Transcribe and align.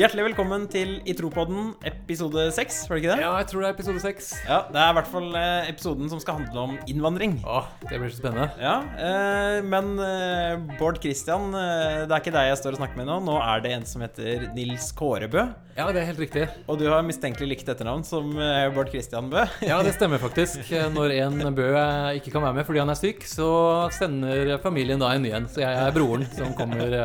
Hjertelig 0.00 0.30
velkommen 0.30 0.62
til 0.72 0.94
I 1.04 1.12
tropodden 1.12 1.74
episode 1.84 2.46
seks, 2.56 2.78
var 2.88 2.96
det 2.96 3.02
ikke 3.02 3.16
det? 3.18 3.20
Ja, 3.20 3.32
jeg 3.36 3.48
tror 3.50 3.60
det 3.60 3.66
er 3.68 3.74
episode 3.74 4.00
seks. 4.00 4.30
Ja, 4.46 4.60
Det 4.72 4.78
er 4.80 4.94
i 4.94 4.94
hvert 4.96 5.10
fall 5.12 5.26
eh, 5.36 5.66
episoden 5.68 6.08
som 6.08 6.22
skal 6.22 6.38
handle 6.38 6.62
om 6.62 6.78
innvandring. 6.88 7.34
Åh, 7.44 7.66
det 7.82 7.98
blir 8.00 8.08
så 8.08 8.22
spennende. 8.22 8.46
Ja, 8.56 8.78
eh, 8.96 9.58
Men 9.60 9.90
eh, 10.00 10.54
Bård 10.78 11.02
Christian, 11.04 11.50
eh, 11.52 12.06
det 12.08 12.16
er 12.16 12.22
ikke 12.22 12.32
deg 12.32 12.48
jeg 12.48 12.60
står 12.62 12.78
og 12.78 12.80
snakker 12.80 12.96
med 12.96 13.10
nå. 13.10 13.18
Nå 13.26 13.34
er 13.44 13.60
det 13.66 13.74
en 13.76 13.84
som 13.90 14.00
heter 14.06 14.46
Nils 14.56 14.88
Kårebø. 14.96 15.44
Ja, 15.76 15.90
det 15.92 16.00
er 16.00 16.08
helt 16.14 16.24
riktig. 16.24 16.46
Og 16.64 16.80
du 16.80 16.86
har 16.88 17.04
mistenkelig 17.04 17.50
likt 17.52 17.68
etternavn 17.68 18.00
som 18.08 18.32
Bård 18.72 18.88
Christian 18.94 19.28
Bø. 19.28 19.44
Ja, 19.68 19.82
det 19.84 19.92
stemmer 19.98 20.22
faktisk. 20.24 20.64
Når 20.96 21.12
en 21.18 21.44
Bø 21.52 21.68
ikke 22.16 22.32
kan 22.32 22.48
være 22.48 22.56
med 22.62 22.70
fordi 22.70 22.80
han 22.80 22.96
er 22.96 23.02
syk, 23.02 23.28
så 23.28 23.52
sender 24.00 24.56
familien 24.64 25.04
da 25.04 25.12
en 25.12 25.28
ny 25.28 25.36
en. 25.36 25.52
Så 25.52 25.60
jeg 25.60 25.76
er 25.76 25.92
broren 25.92 26.24
som 26.32 26.56
kommer 26.56 26.96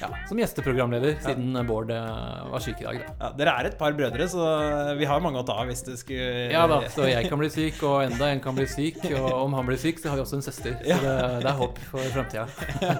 ja, 0.00 0.08
som 0.28 0.38
gjesteprogramleder, 0.40 1.16
siden 1.24 1.56
Bård 1.68 1.90
eh, 1.94 2.50
var 2.52 2.62
syk 2.64 2.80
i 2.82 2.86
dag. 2.88 2.98
Da. 3.02 3.14
Ja, 3.22 3.30
dere 3.38 3.54
er 3.60 3.68
et 3.70 3.76
par 3.80 3.94
brødre, 3.96 4.26
så 4.32 4.46
vi 4.98 5.08
har 5.08 5.22
mange 5.24 5.40
å 5.40 5.46
ta 5.46 5.56
av 5.62 5.70
hvis 5.70 5.82
det 5.86 5.96
skulle 6.00 6.50
Ja 6.52 6.66
da, 6.70 6.80
så 6.92 7.06
jeg 7.08 7.28
kan 7.30 7.40
bli 7.40 7.48
syk, 7.52 7.80
og 7.88 8.02
enda 8.06 8.28
en 8.32 8.42
kan 8.44 8.56
bli 8.58 8.66
syk. 8.70 9.00
Og 9.16 9.28
om 9.44 9.56
han 9.58 9.66
blir 9.68 9.80
syk, 9.80 10.00
så 10.02 10.12
har 10.12 10.20
vi 10.20 10.24
også 10.26 10.38
en 10.40 10.46
søster. 10.46 10.76
Så 10.82 10.98
det, 11.02 11.14
det 11.44 11.50
er 11.52 11.58
håp 11.62 11.80
for 11.90 12.10
framtida. 12.16 12.46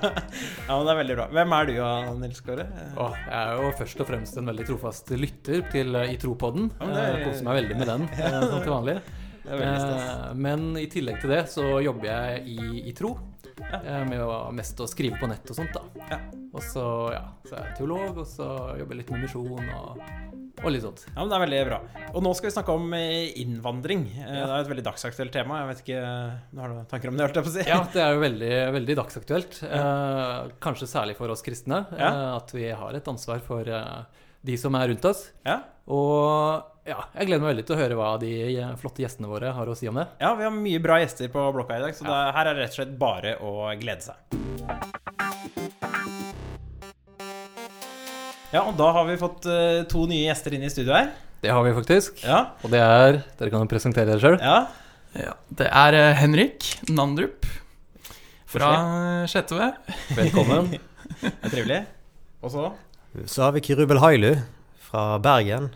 Ja, 0.66 0.74
men 0.77 0.87
det 0.87 0.92
er 0.92 0.98
veldig 1.01 1.16
bra. 1.18 1.27
Hvem 1.37 1.52
er 1.56 1.68
du, 1.68 1.74
Nils 2.20 2.40
Kåre? 2.45 2.64
Åh, 2.98 3.15
jeg 3.26 3.37
er 3.42 3.60
jo 3.62 3.70
først 3.78 4.01
og 4.02 4.09
fremst 4.10 4.40
en 4.40 4.51
veldig 4.51 4.66
trofast 4.73 5.12
lytter 5.16 5.62
til 5.73 5.95
eh, 6.01 6.12
I 6.15 6.18
tro-podden. 6.23 6.71
Ja, 6.80 6.88
det 6.90 7.04
er- 7.04 7.15
Jeg 7.16 7.28
Koser 7.30 7.46
meg 7.46 7.60
veldig 7.62 7.76
med 7.80 7.88
den, 7.93 8.09
eh, 8.16 8.40
som 8.51 8.59
til 8.62 8.73
vanlig. 8.74 8.96
Eh, 9.49 10.35
Men 10.35 10.77
i 10.80 10.87
tillegg 10.91 11.21
til 11.23 11.30
det 11.30 11.45
så 11.52 11.65
jobber 11.85 12.09
jeg 12.11 12.47
i, 12.57 12.83
i 12.91 12.95
tro. 12.97 13.15
Ja. 13.57 13.79
eh, 13.80 14.05
Med 14.09 14.21
å 14.21 14.51
mest 14.55 14.80
å 14.83 14.89
skrive 14.91 15.19
på 15.21 15.29
nett 15.30 15.49
og 15.52 15.57
sånt, 15.57 15.73
da. 15.77 15.85
Ja. 16.11 16.19
Og 16.57 16.63
så, 16.65 16.83
ja, 17.15 17.25
så 17.47 17.57
er 17.59 17.67
jeg 17.71 17.77
teolog, 17.83 18.17
og 18.23 18.27
så 18.29 18.47
jobber 18.80 18.97
jeg 18.97 19.02
litt 19.05 19.11
med 19.13 19.23
misjon 19.27 19.71
og, 19.77 20.01
og 20.65 20.71
litt 20.73 20.85
sånt. 20.87 21.02
Ja, 21.11 21.19
men 21.21 21.29
Det 21.33 21.37
er 21.37 21.43
veldig 21.45 21.59
bra. 21.69 21.79
Og 22.17 22.24
nå 22.24 22.33
skal 22.39 22.49
vi 22.49 22.55
snakke 22.57 22.77
om 22.80 22.95
eh, 22.97 23.33
innvandring. 23.43 24.07
Ja. 24.17 24.29
Det 24.33 24.45
er 24.47 24.55
et 24.65 24.71
veldig 24.73 24.87
dagsaktuelt 24.89 25.35
tema. 25.37 25.59
Jeg 25.63 25.71
vet 25.73 25.83
ikke, 25.85 26.02
Har 26.63 26.73
du 26.74 26.79
tanker 26.93 27.13
om 27.13 27.19
det? 27.19 27.27
Hørte 27.29 27.43
jeg 27.43 27.49
på 27.49 27.52
å 27.52 27.57
si? 27.59 27.67
Ja, 27.69 27.80
det 27.93 28.02
er 28.07 28.15
jo 28.17 28.23
veldig, 28.24 28.52
veldig 28.79 28.99
dagsaktuelt. 29.02 29.59
Eh, 29.69 30.55
kanskje 30.65 30.89
særlig 30.91 31.17
for 31.21 31.33
oss 31.37 31.45
kristne. 31.45 31.85
At 32.01 32.57
vi 32.57 32.71
har 32.73 32.97
et 33.01 33.13
ansvar 33.13 33.45
for 33.45 33.69
de 34.47 34.57
som 34.61 34.75
er 34.79 34.93
rundt 34.93 35.07
oss. 35.09 35.27
Ja. 35.47 35.61
Og 35.91 36.87
ja, 36.87 37.01
jeg 37.16 37.27
gleder 37.29 37.43
meg 37.43 37.51
veldig 37.51 37.65
til 37.66 37.75
å 37.75 37.80
høre 37.80 37.97
hva 37.99 38.13
de 38.23 38.33
flotte 38.79 39.02
gjestene 39.02 39.30
våre 39.30 39.51
har 39.57 39.71
å 39.71 39.75
si 39.79 39.89
om 39.91 39.99
det. 39.99 40.07
Ja, 40.23 40.33
vi 40.39 40.47
har 40.47 40.55
mye 40.55 40.83
bra 40.83 41.01
gjester 41.02 41.30
på 41.33 41.47
blokka 41.57 41.80
i 41.80 41.83
dag, 41.83 41.97
så 41.99 42.07
det, 42.07 42.19
her 42.37 42.51
er 42.51 42.55
det 42.55 42.63
rett 42.63 42.77
og 42.77 42.79
slett 42.79 42.95
bare 43.01 43.35
å 43.43 43.55
glede 43.80 44.07
seg. 44.07 44.17
Ja, 48.55 48.63
og 48.63 48.77
da 48.79 48.93
har 48.95 49.09
vi 49.09 49.19
fått 49.19 49.49
uh, 49.51 49.83
to 49.91 50.07
nye 50.09 50.29
gjester 50.29 50.55
inn 50.55 50.65
i 50.65 50.71
studio 50.71 50.95
her. 50.95 51.11
Det 51.43 51.51
har 51.52 51.67
vi 51.67 51.74
faktisk. 51.77 52.23
Ja, 52.24 52.39
Og 52.65 52.71
det 52.73 52.80
er 52.80 53.19
Dere 53.37 53.51
kan 53.52 53.67
jo 53.67 53.71
presentere 53.71 54.09
dere 54.13 54.23
sjøl. 54.23 54.41
ja. 54.43 54.67
Ja, 55.17 55.33
det 55.57 55.67
er 55.73 55.95
uh, 55.97 56.15
Henrik 56.19 56.67
Nandrup 56.93 57.47
fra 58.52 58.69
Skjettve. 59.30 59.71
Velkommen. 60.13 60.74
Det 61.23 61.30
er 61.33 61.52
trivelig. 61.52 61.79
Og 62.45 62.52
så 62.52 62.67
Så 63.24 63.42
har 63.46 63.52
vi 63.56 63.60
Kirubel 63.64 63.98
Hailu 64.03 64.34
fra 64.76 65.16
Bergen. 65.22 65.70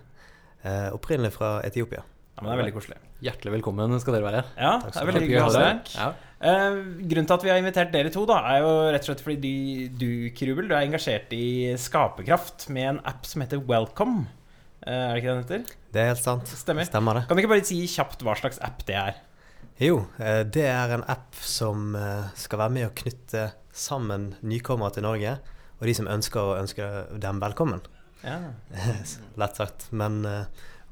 Eh, 0.63 0.89
opprinnelig 0.93 1.33
fra 1.39 1.61
Etiopia. 1.65 2.03
Ja, 2.05 2.43
men 2.43 2.51
det 2.51 2.53
er 2.53 2.61
veldig 2.61 2.75
koselig. 2.75 2.97
Hjertelig 3.25 3.53
velkommen 3.55 3.95
skal 4.01 4.17
dere 4.17 4.27
være. 4.27 4.43
Ja, 4.61 4.73
det 4.85 4.97
er 4.97 5.09
veldig 5.09 5.23
hyggelig 5.25 5.41
å 5.41 5.47
ha 5.47 5.55
deg 5.55 5.65
her. 5.65 5.95
Ja. 5.95 6.09
Eh, 6.41 6.77
grunnen 7.11 7.29
til 7.29 7.37
at 7.37 7.45
vi 7.45 7.53
har 7.53 7.61
invitert 7.61 7.93
dere 7.93 8.13
to, 8.13 8.23
da, 8.29 8.39
er 8.49 8.63
jo 8.65 8.75
rett 8.93 9.05
og 9.05 9.11
slett 9.11 9.23
fordi 9.25 9.39
du, 9.41 9.97
du 10.01 10.11
Kirubel, 10.37 10.69
du 10.69 10.75
er 10.77 10.87
engasjert 10.87 11.33
i 11.37 11.47
Skaperkraft 11.81 12.69
med 12.73 12.95
en 12.95 13.01
app 13.09 13.29
som 13.29 13.45
heter 13.45 13.61
Welcome. 13.69 14.27
Eh, 14.85 14.93
er 14.93 15.15
det 15.15 15.23
ikke 15.23 15.29
det 15.29 15.37
den 15.37 15.45
heter? 15.45 15.79
Det 15.93 16.03
er 16.03 16.11
helt 16.13 16.25
sant. 16.25 16.53
Stemmer. 16.61 16.89
Stemmer 16.89 17.21
det. 17.21 17.27
Kan 17.29 17.37
du 17.37 17.45
ikke 17.45 17.55
bare 17.55 17.69
si 17.69 17.81
kjapt 17.93 18.25
hva 18.25 18.37
slags 18.41 18.61
app 18.65 18.85
det 18.89 18.99
er? 19.01 19.21
Jo, 19.81 20.03
eh, 20.21 20.43
det 20.45 20.69
er 20.69 20.97
en 20.97 21.07
app 21.09 21.41
som 21.41 21.97
skal 22.37 22.67
være 22.67 22.77
med 22.77 22.89
å 22.89 22.95
knytte 23.01 23.51
sammen 23.73 24.35
nykommere 24.45 24.97
til 24.97 25.09
Norge, 25.09 25.39
og 25.81 25.87
de 25.89 25.95
som 25.97 26.09
ønsker 26.13 26.41
å 26.41 26.57
ønske 26.61 26.89
dem 27.23 27.41
velkommen. 27.43 27.81
Ja. 28.25 28.39
Lett 29.41 29.57
sagt. 29.57 29.89
Men 29.97 30.21
uh, 30.29 30.43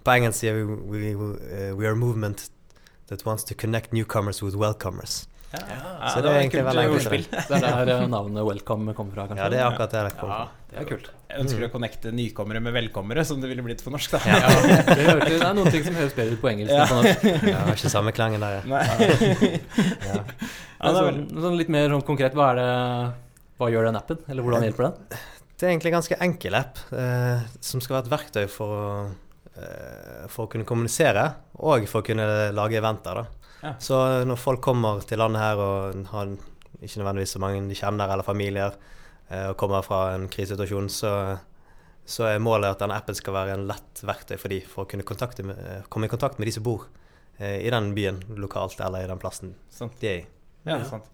på 0.04 0.14
engelsk 0.16 0.40
sier 0.40 0.56
vi 0.56 0.64
we, 0.64 1.10
we, 1.12 1.32
eh, 1.52 1.72
we 1.76 1.84
are 1.86 1.92
a 1.92 1.98
movement 1.98 2.48
that 3.08 3.24
wants 3.26 3.44
to 3.44 3.54
connect 3.54 3.92
newcomers 3.92 4.42
with 4.42 4.56
welcomers. 4.56 5.26
Ja, 5.48 5.60
Så 6.12 6.20
det 6.20 6.22
det 6.22 6.28
er 6.28 6.32
var 6.32 6.38
egentlig 6.42 6.60
kult 6.60 6.66
veldig 6.66 6.82
enkelt, 6.82 6.98
ordspill. 6.98 7.22
Det 7.32 7.56
er 7.56 7.86
der 7.88 7.90
eh, 7.94 8.02
navnet 8.12 8.44
Welcome 8.44 8.92
kommer 8.96 9.14
fra, 9.16 9.24
kanskje? 9.30 9.44
Ja, 9.44 9.48
det 9.48 9.60
er 9.60 9.64
akkurat 9.70 9.94
det 9.94 10.02
jeg 10.02 10.16
Ja, 10.28 10.40
det 10.68 10.80
er 10.82 10.88
kult. 10.90 11.06
Jeg 11.28 11.44
ønsker 11.44 11.64
å 11.64 11.70
connecte 11.72 12.12
nykommere 12.12 12.60
med 12.64 12.76
velkommere, 12.76 13.24
som 13.24 13.40
det 13.40 13.48
ville 13.48 13.64
blitt 13.64 13.80
på 13.84 13.92
norsk. 13.94 14.12
da 14.12 14.20
Ja, 14.28 14.50
det, 14.92 15.38
er 15.38 15.56
noen 15.56 15.72
ting 15.72 15.86
som 15.86 15.96
høres 15.96 16.12
bedre 16.16 16.36
ut 16.36 16.42
på 16.44 16.50
engelsk 16.52 16.74
Ja. 16.74 16.84
enn 16.84 16.92
på 16.92 16.98
norsk. 17.00 17.48
Ja, 17.48 17.62
ikke 17.72 17.92
samme 17.92 18.12
klangen 18.16 18.44
der, 18.44 18.58
ja. 18.58 18.62
Nei. 18.68 18.84
ja. 20.10 20.20
Ja, 20.20 20.92
det 20.92 20.92
er 20.92 21.00
sånn, 21.00 21.24
sånn 21.48 21.56
litt 21.60 21.72
mer 21.72 21.96
sånn 21.96 22.04
konkret, 22.12 22.36
hva 22.36 22.50
er 22.52 22.60
det 22.60 22.68
Hva 23.58 23.70
gjør 23.72 23.88
den 23.88 23.98
appen? 23.98 24.20
Eller 24.30 24.46
hvordan 24.46 24.66
hjelper 24.66 24.88
den? 24.88 25.22
Det 25.58 25.66
er 25.66 25.72
egentlig 25.72 25.90
en 25.90 25.96
ganske 25.98 26.18
enkel 26.22 26.54
app, 26.54 26.78
eh, 26.94 27.46
som 27.60 27.82
skal 27.82 27.96
være 27.96 28.06
et 28.06 28.12
verktøy 28.12 28.44
for 28.52 28.74
å, 28.76 28.84
eh, 29.58 30.28
for 30.30 30.46
å 30.46 30.50
kunne 30.52 30.66
kommunisere, 30.68 31.24
og 31.58 31.88
for 31.90 32.00
å 32.02 32.06
kunne 32.06 32.28
lage 32.54 32.78
eventer. 32.78 33.18
Da. 33.18 33.24
Ja. 33.62 33.72
Så 33.82 33.98
når 34.24 34.38
folk 34.38 34.62
kommer 34.62 35.02
til 35.02 35.18
landet 35.18 35.42
her 35.42 35.58
og 35.58 36.06
har 36.12 36.30
ikke 36.78 37.00
nødvendigvis 37.00 37.34
så 37.34 37.42
mange 37.42 37.66
de 37.66 37.74
kjenner 37.74 38.12
eller 38.12 38.26
familier, 38.26 38.78
eh, 39.30 39.48
og 39.50 39.56
kommer 39.56 39.82
fra 39.82 40.14
en 40.14 40.28
krisesituasjon, 40.30 40.88
så, 40.88 41.12
så 42.06 42.30
er 42.30 42.38
målet 42.38 42.70
at 42.70 42.84
denne 42.84 42.94
appen 42.94 43.18
skal 43.18 43.34
være 43.34 43.58
en 43.58 43.66
lett 43.66 44.02
verktøy 44.06 44.38
for 44.38 44.54
dem 44.54 44.62
for 44.62 44.84
å 44.84 44.88
kunne 44.88 45.50
med, 45.50 45.88
komme 45.90 46.06
i 46.06 46.12
kontakt 46.14 46.38
med 46.38 46.46
de 46.46 46.54
som 46.54 46.62
bor 46.62 46.86
eh, 47.38 47.66
i 47.66 47.70
den 47.70 47.94
byen 47.98 48.22
lokalt 48.38 48.78
eller 48.80 49.02
i 49.02 49.10
den 49.10 49.18
plassen 49.18 49.56
Sant. 49.74 49.98
de 50.00 50.06
er 50.06 50.20
i. 50.22 50.26
Ja, 50.68 50.80
sant. 50.88 51.06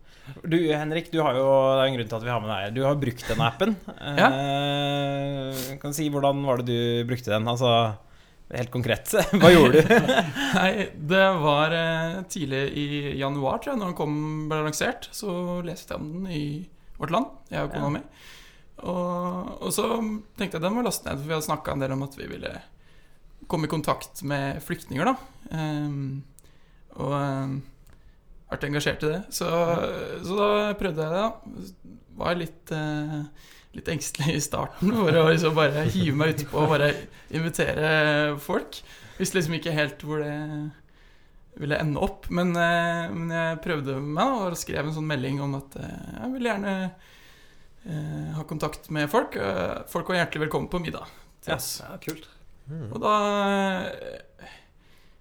Du 0.49 0.57
Henrik, 0.57 1.11
du 1.13 1.19
har 1.21 1.37
jo, 1.37 1.45
det 1.77 1.83
er 1.83 1.91
en 1.91 1.97
grunn 1.99 2.09
til 2.09 2.17
at 2.17 2.25
vi 2.25 2.33
har 2.33 2.41
med 2.41 2.49
deg. 2.49 2.71
Du 2.79 2.83
har 2.87 2.97
brukt 2.97 3.27
denne 3.29 3.49
appen. 3.51 3.75
Ja. 4.21 4.29
Eh, 4.31 5.77
kan 5.83 5.93
du 5.93 5.97
si 5.97 6.07
hvordan 6.13 6.41
var 6.47 6.63
det 6.63 6.67
du 6.71 7.05
brukte 7.09 7.33
den? 7.35 7.49
Altså 7.51 7.71
helt 8.55 8.71
konkret. 8.73 9.11
Hva 9.41 9.51
gjorde 9.53 9.83
du? 9.83 9.93
Nei, 10.59 10.71
det 11.13 11.25
var 11.43 11.75
eh, 11.77 12.21
tidlig 12.33 12.63
i 12.79 12.87
januar, 13.21 13.59
tror 13.61 13.75
jeg, 13.75 13.81
når 13.83 13.93
den 13.93 13.99
kom, 13.99 14.17
ble 14.53 14.63
lansert. 14.67 15.09
Så 15.17 15.61
leste 15.67 15.95
jeg 15.97 16.01
om 16.01 16.11
den 16.17 16.31
i 16.33 16.45
Vårt 17.01 17.13
Land, 17.13 17.33
jeg 17.53 17.67
og 17.69 17.75
kona 17.75 17.91
Ja. 17.91 17.95
mi. 17.99 18.05
Og, 18.85 19.51
og 19.65 19.71
så 19.75 19.85
tenkte 20.39 20.59
jeg 20.59 20.63
den 20.65 20.77
var 20.77 20.85
laste 20.89 21.07
ned, 21.07 21.21
for 21.21 21.29
vi 21.31 21.35
hadde 21.37 21.47
snakka 21.47 21.75
en 21.77 21.83
del 21.85 21.93
om 21.95 22.03
at 22.07 22.17
vi 22.19 22.27
ville 22.31 22.51
komme 23.51 23.69
i 23.69 23.71
kontakt 23.71 24.23
med 24.27 24.59
flyktninger, 24.65 25.09
da. 25.13 25.15
um, 25.53 26.23
og 26.97 27.13
ehm, 27.19 27.55
vært 28.55 28.69
engasjert 28.71 29.03
i 29.07 29.11
det. 29.13 29.21
Så, 29.35 29.49
så 30.25 30.39
da 30.39 30.49
prøvde 30.81 31.05
jeg 31.05 31.13
det. 31.15 31.25
da. 31.25 31.75
Var 32.21 32.39
litt, 32.39 32.73
eh, 32.75 33.19
litt 33.75 33.89
engstelig 33.91 34.37
i 34.39 34.43
starten 34.45 34.93
for 34.95 35.17
å 35.19 35.27
liksom 35.33 35.57
bare 35.59 35.83
hive 35.91 36.15
meg 36.21 36.37
utpå 36.37 36.63
og 36.63 36.73
bare 36.77 36.93
invitere 37.35 37.91
folk. 38.43 38.79
Visste 39.19 39.39
liksom 39.41 39.57
ikke 39.59 39.75
helt 39.75 40.03
hvor 40.07 40.23
det 40.23 40.37
ville 41.59 41.77
ende 41.79 42.01
opp. 42.03 42.29
Men, 42.35 42.55
eh, 42.59 43.11
men 43.15 43.31
jeg 43.35 43.61
prøvde 43.67 43.99
meg 44.03 44.23
da, 44.23 44.47
og 44.49 44.57
skrev 44.59 44.87
en 44.89 44.95
sånn 44.97 45.07
melding 45.11 45.43
om 45.45 45.59
at 45.61 45.77
eh, 45.79 46.07
jeg 46.21 46.33
vil 46.37 46.49
gjerne 46.51 46.73
eh, 47.87 48.31
ha 48.39 48.47
kontakt 48.51 48.89
med 48.95 49.11
folk. 49.13 49.37
Eh, 49.39 49.83
folk 49.91 50.11
var 50.11 50.23
hjertelig 50.23 50.47
velkommen 50.49 50.71
på 50.73 50.81
middag 50.83 51.07
til 51.45 51.55
Ja. 51.55 51.59
oss. 51.61 51.73
Ja, 51.85 51.99
kult. 52.03 52.27
Mm. 52.71 52.87
Og 52.97 53.01
da 53.05 53.15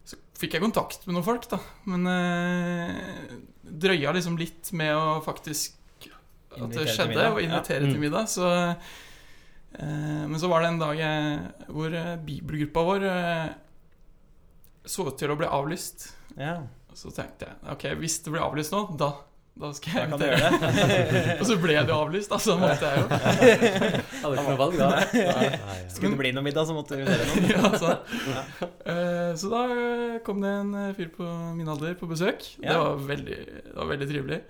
så 0.05 0.17
fikk 0.39 0.57
jeg 0.57 0.63
kontakt 0.65 1.05
med 1.07 1.15
noen 1.15 1.25
folk, 1.25 1.45
da. 1.51 1.59
Men 1.88 2.07
eh, 2.11 3.38
drøya 3.63 4.11
liksom 4.17 4.35
litt 4.39 4.71
med 4.75 4.91
å 4.97 5.21
faktisk 5.23 5.79
At 6.53 6.69
det 6.75 6.85
skjedde, 6.91 7.23
og 7.31 7.39
invitere 7.41 7.88
Ja. 7.88 7.91
til 7.94 8.00
middag. 8.03 8.27
Så 8.29 8.45
eh, 8.51 10.23
Men 10.27 10.38
så 10.39 10.50
var 10.51 10.61
det 10.61 10.67
en 10.73 10.81
dag 10.83 10.97
jeg, 11.00 11.39
hvor 11.73 11.95
eh, 11.97 12.15
bibelgruppa 12.27 12.83
vår 12.85 13.07
eh, 13.09 13.50
så 14.85 15.07
ut 15.07 15.17
til 15.17 15.31
å 15.31 15.38
bli 15.39 15.47
avlyst. 15.47 16.09
Ja, 16.38 16.57
Og 16.91 16.97
så 17.00 17.09
tenkte 17.15 17.47
jeg 17.47 17.71
ok, 17.71 17.85
hvis 18.01 18.19
det 18.25 18.33
blir 18.33 18.44
avlyst 18.44 18.73
nå, 18.75 18.83
da, 19.00 19.13
da 19.53 19.69
skal 19.77 19.94
jeg 19.94 20.07
invitere. 20.09 20.38
gjøre 20.41 20.59
det. 21.13 21.33
og 21.39 21.45
så 21.45 21.55
ble 21.61 21.75
det 21.77 21.94
avlyst, 21.94 22.31
da, 22.31 22.39
så 22.41 22.55
måtte 22.57 22.89
jeg 22.89 23.03
jo. 23.03 23.19
Hadde 24.23 24.31
ikke 24.33 24.45
noe 24.47 24.55
valg 24.57 24.79
da. 24.79 24.88
Nei, 25.13 25.50
Skulle 25.94 26.13
det 26.15 26.19
bli 26.23 26.31
noe 26.33 26.45
middag, 26.47 26.65
så 26.69 26.77
måtte 26.77 26.97
du 26.97 27.03
invitere 27.03 27.27
noen. 27.29 27.51
ja, 27.53 27.69
så. 27.77 27.91
Eh, 28.65 29.29
så 29.38 29.51
da 29.53 29.61
eh, 29.75 30.15
kom 30.25 30.41
det 30.41 30.55
en 30.57 30.73
eh, 30.81 30.95
fyr 30.97 31.11
på 31.13 31.27
min 31.59 31.69
alder 31.69 31.94
på 32.00 32.09
besøk. 32.09 32.47
Det, 32.57 32.73
var 32.73 32.97
veldig, 33.13 33.38
det 33.67 33.77
var 33.77 33.91
veldig 33.94 34.09
trivelig. 34.09 34.41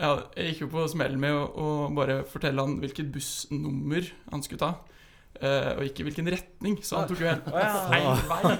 Jeg 0.00 0.48
gikk 0.48 0.64
jo 0.64 0.70
på 0.72 0.86
smellen 0.88 1.20
med 1.20 1.36
å 1.36 1.90
bare 1.92 2.22
fortelle 2.30 2.64
han 2.64 2.78
hvilket 2.80 3.12
bussnummer 3.12 4.08
han 4.32 4.46
skulle 4.46 4.62
ta. 4.64 4.72
Eh, 5.38 5.68
og 5.76 5.84
ikke 5.86 6.06
hvilken 6.06 6.30
retning. 6.34 6.78
Så 6.84 6.98
han 6.98 7.06
tok 7.10 7.22
jo 7.22 7.28
helt 7.28 7.46
feil 7.46 8.08
vei. 8.30 8.40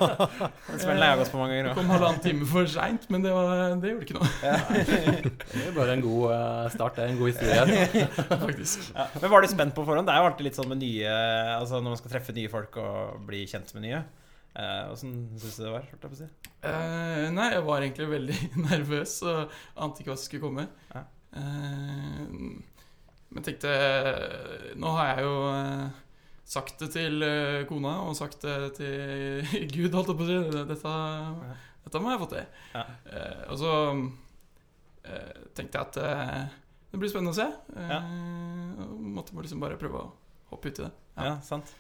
Jeg 0.81 1.67
òg. 1.67 1.75
kom 1.77 1.91
halvannen 1.91 2.23
time 2.23 2.47
for 2.49 2.71
seint, 2.71 3.09
men 3.11 3.25
det, 3.25 3.33
var, 3.35 3.75
det 3.83 3.93
gjorde 3.95 4.07
ikke 4.07 4.19
noe, 4.19 4.31
Det 5.53 5.65
er 5.67 5.75
bare 5.77 5.97
en 5.99 6.05
god 6.07 6.37
eh, 6.37 6.71
start. 6.77 6.97
Det 6.97 7.05
er 7.05 7.13
en 7.15 7.21
god 7.21 7.33
historie. 7.33 8.07
faktisk. 8.47 8.91
Ja. 8.95 9.11
Men 9.21 9.35
var 9.35 9.45
du 9.45 9.51
spent 9.53 9.77
på 9.77 9.85
forhånd? 9.89 10.09
Det 10.09 10.15
er 10.15 10.23
jo 10.23 10.31
alltid 10.31 10.51
litt 10.51 10.61
sånn 10.61 10.71
med 10.71 10.83
nye 10.85 11.19
Altså 11.59 11.81
når 11.81 11.95
man 11.95 12.01
skal 12.01 12.17
treffe 12.17 12.35
nye 12.37 12.51
folk 12.53 12.81
og 12.81 13.23
bli 13.29 13.45
kjent 13.51 13.75
med 13.77 13.89
nye. 13.89 14.03
Åssen 14.91 15.13
uh, 15.31 15.39
syns 15.39 15.61
du 15.61 15.63
det 15.63 15.73
var? 15.73 15.85
jeg 15.87 16.01
på 16.03 16.11
å 16.11 16.19
si? 16.19 16.27
Eh, 16.67 17.27
nei, 17.33 17.47
jeg 17.55 17.63
var 17.65 17.85
egentlig 17.85 18.09
veldig 18.11 18.39
nervøs 18.69 19.15
og 19.31 19.55
ante 19.81 20.03
ikke 20.03 20.13
hva 20.13 20.19
som 20.19 20.27
skulle 20.27 20.45
komme. 20.45 20.67
Ja. 20.93 21.05
Eh, 21.39 22.23
men 23.31 23.45
tenkte 23.47 23.71
Nå 24.83 24.91
har 24.97 25.13
jeg 25.13 25.27
jo 25.29 25.35
eh, 25.53 26.01
sagt 26.51 26.81
det 26.83 26.89
til 26.97 27.23
eh, 27.23 27.61
kona 27.71 27.93
og 28.09 28.17
sagt 28.19 28.43
det 28.47 28.57
til 28.81 29.45
Gud, 29.75 29.95
holdt 29.95 30.11
jeg 30.13 30.19
på 30.19 30.27
å 30.27 30.31
si. 30.31 30.39
Dette, 30.73 30.95
dette 31.87 32.03
må 32.03 32.11
jeg 32.15 32.23
få 32.25 32.31
til. 32.33 32.49
Ja. 32.75 32.85
Eh, 33.11 33.45
og 33.53 33.61
så 33.61 33.75
eh, 35.05 35.45
tenkte 35.57 35.79
jeg 35.79 35.87
at 35.87 36.01
eh, 36.03 36.57
det 36.91 36.99
blir 37.03 37.13
spennende 37.13 37.35
å 37.37 37.39
se. 37.39 37.47
Eh, 37.77 37.93
Ja. 37.95 38.01
Måtte 39.11 39.35
bare 39.37 39.45
liksom 39.47 39.61
bare 39.63 39.77
prøve 39.81 40.01
å 40.01 40.11
hoppe 40.53 40.71
uti 40.73 40.85
det. 40.85 40.91
Ja, 41.21 41.37
sant. 41.45 41.71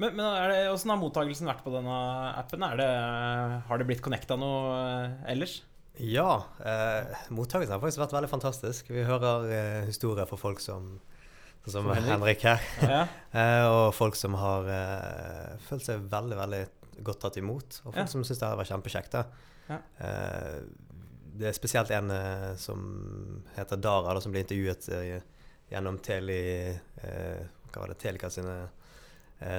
Men, 0.00 0.14
men 0.16 0.22
er 0.24 0.48
det, 0.48 0.60
åssen 0.72 0.88
har 0.88 0.96
mottakelsen 0.96 1.44
vært 1.50 1.60
på 1.60 1.68
denne 1.74 1.96
appen? 2.40 2.62
Er 2.64 2.78
det, 2.80 2.86
har 3.68 3.76
det 3.82 3.86
blitt 3.90 4.00
connecta 4.04 4.38
noe 4.40 4.70
eh, 4.78 5.16
ellers? 5.34 5.58
Ja, 6.00 6.38
eh, 6.64 7.12
mottakelsen 7.36 7.74
har 7.76 7.82
faktisk 7.82 8.00
vært 8.00 8.14
veldig 8.16 8.30
fantastisk. 8.32 8.88
Vi 8.94 9.04
hører 9.04 9.44
eh, 9.52 9.82
historier 9.90 10.24
fra 10.30 10.38
folk 10.40 10.62
som, 10.64 10.94
som 11.70 11.88
Henrik. 11.92 12.42
Her, 12.46 12.60
Ja. 12.82 13.02
eh, 13.40 13.64
og 13.66 13.94
folk 13.94 14.16
som 14.18 14.34
har 14.38 14.68
uh, 14.70 15.56
følt 15.68 15.84
seg 15.86 16.04
veldig 16.12 16.36
veldig 16.38 16.60
godt 17.06 17.20
tatt 17.26 17.36
imot, 17.40 17.80
og 17.84 17.92
folk 17.92 17.96
Ja. 18.04 18.06
som 18.10 18.22
syns 18.24 18.38
det 18.40 18.52
var 18.60 18.68
kjempekjekt. 18.70 19.16
Ja. 19.68 19.78
Uh, 20.00 20.60
det 21.36 21.50
er 21.50 21.56
spesielt 21.58 21.90
en 21.92 22.10
uh, 22.14 22.54
som 22.56 23.42
heter 23.56 23.76
Dara, 23.76 24.14
da, 24.16 24.20
som 24.24 24.32
ble 24.32 24.44
intervjuet 24.46 24.86
gjennom 25.68 25.98
Teli 25.98 26.38
Hva 27.02 27.80
var 27.82 27.90
det, 27.90 27.98
Telika 28.00 28.30
sine 28.30 28.54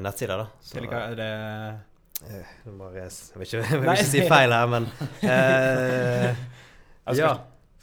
nettsider. 0.01 0.38
da. 0.39 0.48
Så- 0.63 0.77
Teleka, 0.80 1.04
er 1.12 1.15
det 1.19 1.27
jeg 2.18 2.45
vil 2.65 3.44
ikke, 3.45 3.59
jeg 3.69 3.81
vil 3.83 3.92
ikke 3.92 4.06
si 4.09 4.24
feil 4.25 4.56
her, 4.56 4.65
men 4.71 4.88
eh, 5.21 6.31
Ja. 7.13 7.36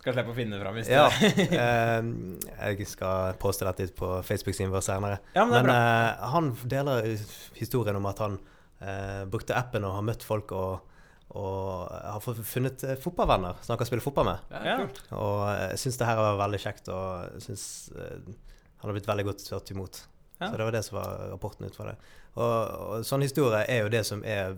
Skal 0.04 0.14
slippe 0.18 0.32
å 0.34 0.36
finne 0.36 0.58
det 0.58 0.62
fram 0.62 0.76
hvis 0.76 0.88
Ja. 0.92 1.08
det 1.08 1.46
eh, 1.64 2.74
jeg 2.76 2.86
skal 2.92 3.34
poste 3.40 3.64
dette 3.64 3.88
ut 3.88 3.94
på 3.96 4.10
Facebook-siden 4.28 4.72
vår 4.74 4.84
senere. 4.84 5.18
Ja, 5.34 5.46
men 5.48 5.64
Men 5.64 5.72
eh, 5.74 6.26
han 6.34 6.50
deler 6.68 7.08
historien 7.56 7.96
om 7.96 8.06
at 8.10 8.20
han 8.20 8.36
uh, 8.84 9.24
brukte 9.32 9.56
appen 9.56 9.84
og 9.88 9.94
har 9.96 10.04
møtt 10.04 10.22
folk 10.26 10.52
og, 10.52 10.90
og 11.34 11.88
har 11.88 12.20
funnet 12.20 12.84
eh, 12.84 12.98
fotballvenner 13.00 13.56
som 13.64 13.72
han 13.74 13.80
kan 13.80 13.88
spille 13.88 14.04
fotball 14.04 14.28
med. 14.28 14.38
Ja. 14.52 14.76
kult. 14.82 15.00
Og 15.16 15.38
jeg 15.56 15.78
syns 15.86 15.96
det 16.02 16.06
her 16.10 16.20
var 16.20 16.36
veldig 16.44 16.60
kjekt, 16.66 16.90
og 16.92 17.40
syns 17.42 17.64
han 17.96 18.90
har 18.90 18.92
blitt 18.98 19.08
veldig 19.08 19.24
godt 19.30 19.46
tatt 19.48 19.72
imot. 19.72 20.02
Ja. 20.36 20.50
Så 20.50 20.58
det 20.60 20.66
var 20.68 20.74
det 20.76 20.82
som 20.84 20.98
var 21.00 21.14
rapporten 21.32 21.64
ut 21.66 21.76
fra 21.78 21.88
det. 21.88 21.96
Og, 22.34 22.52
og 22.98 23.04
sånn 23.08 23.24
historie 23.24 23.62
er 23.70 23.86
jo 23.86 23.90
det 23.94 24.02
som 24.04 24.20
er, 24.26 24.52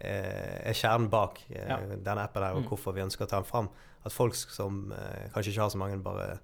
er, 0.00 0.64
er 0.72 0.74
kjernen 0.74 1.06
bak 1.12 1.38
Ja. 1.52 1.78
denne 1.86 2.24
appen 2.26 2.42
her, 2.42 2.56
og 2.56 2.64
Mm. 2.64 2.68
hvorfor 2.72 2.94
vi 2.96 3.02
ønsker 3.04 3.24
å 3.26 3.28
ta 3.30 3.36
den 3.40 3.44
fram. 3.48 3.68
At 4.06 4.14
folk 4.14 4.36
som 4.38 4.86
eh, 4.96 5.26
kanskje 5.34 5.52
ikke 5.52 5.64
har 5.66 5.72
så 5.74 5.80
mange, 5.80 5.98
bare 6.04 6.38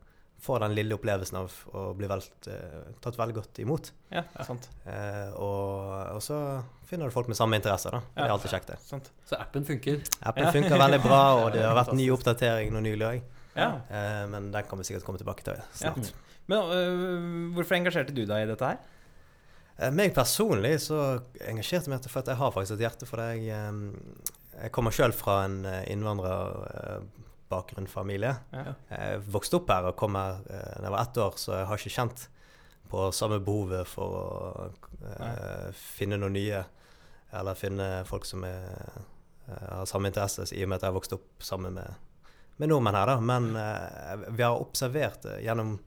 får 0.47 0.61
den 0.61 0.75
lille 0.77 0.95
opplevelsen 0.95 1.39
av 1.41 1.55
å 1.73 1.85
bli 1.97 2.09
velt, 2.11 2.49
eh, 2.53 2.91
tatt 3.03 3.17
veldig 3.19 3.37
godt 3.39 3.61
imot. 3.65 3.89
Ja, 4.13 4.23
sant. 4.47 4.69
Eh, 4.85 5.33
og, 5.33 5.95
og 6.13 6.21
så 6.23 6.41
finner 6.87 7.09
du 7.09 7.15
folk 7.15 7.31
med 7.33 7.39
samme 7.39 7.57
interesser, 7.59 7.97
da. 7.97 8.03
Det 8.15 8.27
er 8.27 8.35
alltid 8.35 8.53
kjekt, 8.53 8.75
det. 8.75 8.77
sant. 8.85 9.09
Så 9.27 9.39
appen 9.41 9.65
funker. 9.67 10.03
Appen 10.21 10.45
Ja. 10.45 10.53
funker 10.55 10.77
veldig 10.85 11.01
bra, 11.03 11.23
og 11.41 11.49
det 11.57 11.65
har 11.65 11.75
vært 11.79 11.97
ny 12.01 12.11
oppdatering 12.15 12.75
nå 12.75 12.85
nylig 12.85 13.09
òg. 13.09 13.33
Ja. 13.57 13.71
Eh, 13.89 14.23
men 14.31 14.51
den 14.53 14.69
kan 14.69 14.79
vi 14.79 14.85
sikkert 14.91 15.09
komme 15.09 15.23
tilbake 15.23 15.47
til 15.47 15.65
snart. 15.81 16.13
Men 16.47 16.59
uh, 16.71 17.55
hvorfor 17.57 17.75
engasjerte 17.75 18.15
du 18.15 18.21
deg 18.23 18.45
i 18.45 18.47
dette 18.47 18.69
her? 18.69 18.77
Eh, 19.79 19.91
meg 19.93 20.15
personlig 20.17 20.77
så 20.87 21.01
engasjerte 21.49 21.91
meg 21.93 22.07
for 22.09 22.23
at 22.23 22.31
jeg 22.33 22.41
har 22.41 22.53
faktisk 22.55 22.77
et 22.77 22.85
hjerte 22.87 23.09
for 23.09 23.21
det. 23.21 23.43
Jeg, 23.49 24.29
jeg 24.57 24.73
kommer 24.77 24.95
sjøl 24.95 25.13
fra 25.17 25.41
en 25.49 25.59
eh, 25.67 25.83
innvandrerbakgrunn-familie. 27.47 28.37
Ja. 28.53 28.75
Jeg 28.91 29.21
vokste 29.31 29.57
opp 29.61 29.71
her 29.71 29.87
og 29.91 29.97
kom 29.97 30.17
her 30.17 30.41
eh, 30.51 30.81
da 30.81 30.87
jeg 30.87 30.93
var 30.95 31.03
ett 31.03 31.19
år, 31.19 31.37
så 31.39 31.53
jeg 31.61 31.67
har 31.67 31.79
ikke 31.79 31.95
kjent 31.95 32.29
på 32.91 33.11
samme 33.13 33.41
behovet 33.43 33.87
for 33.91 34.13
å 34.15 34.71
uh, 35.03 35.73
finne 35.75 36.17
noe 36.17 36.31
nye. 36.31 36.61
Eller 37.35 37.55
finne 37.59 38.05
folk 38.07 38.25
som 38.25 38.45
er, 38.47 38.63
uh, 39.49 39.81
har 39.81 39.89
samme 39.91 40.07
interesse, 40.13 40.47
i 40.55 40.63
og 40.63 40.69
med 40.71 40.77
at 40.79 40.85
jeg 40.87 40.93
har 40.93 40.95
vokst 40.95 41.17
opp 41.17 41.43
sammen 41.43 41.75
med, 41.75 41.97
med 42.63 42.71
nordmenn 42.71 42.95
her. 42.95 43.07
da. 43.11 43.17
Men 43.21 43.49
uh, 43.59 44.29
vi 44.31 44.45
har 44.47 44.55
observert 44.63 45.27
gjennom, 45.43 45.81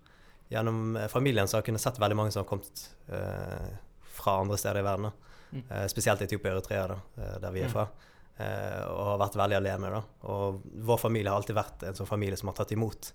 gjennom 0.51 0.97
eh, 0.97 1.07
familien, 1.07 1.47
så 1.47 1.55
har 1.57 1.61
jeg 1.63 1.69
kunnet 1.69 1.85
sett 1.85 1.99
veldig 2.03 2.17
mange 2.19 2.31
som 2.35 2.41
har 2.43 2.49
kommet 2.49 2.83
eh, 3.13 3.71
fra 4.19 4.39
andre 4.41 4.57
steder 4.59 4.81
i 4.81 4.85
verden. 4.89 5.11
Mm. 5.53 5.63
Eh, 5.69 5.83
spesielt 5.93 6.21
Etiopia 6.25 6.51
og 6.51 6.57
Eritrea, 6.57 6.87
da, 6.89 6.99
eh, 7.21 7.35
der 7.45 7.53
vi 7.55 7.61
er 7.63 7.69
Mm. 7.69 7.73
fra. 7.77 7.83
Eh, 7.85 8.08
og 8.39 9.05
har 9.11 9.17
vært 9.19 9.35
veldig 9.35 9.57
alene. 9.57 9.89
da. 9.91 10.01
Og 10.31 10.61
vår 10.89 10.97
familie 11.01 11.29
har 11.31 11.37
alltid 11.41 11.55
vært 11.57 11.83
en 11.89 11.97
sånn 11.97 12.07
familie 12.07 12.37
som 12.39 12.47
har 12.51 12.55
tatt 12.55 12.71
imot 12.71 13.11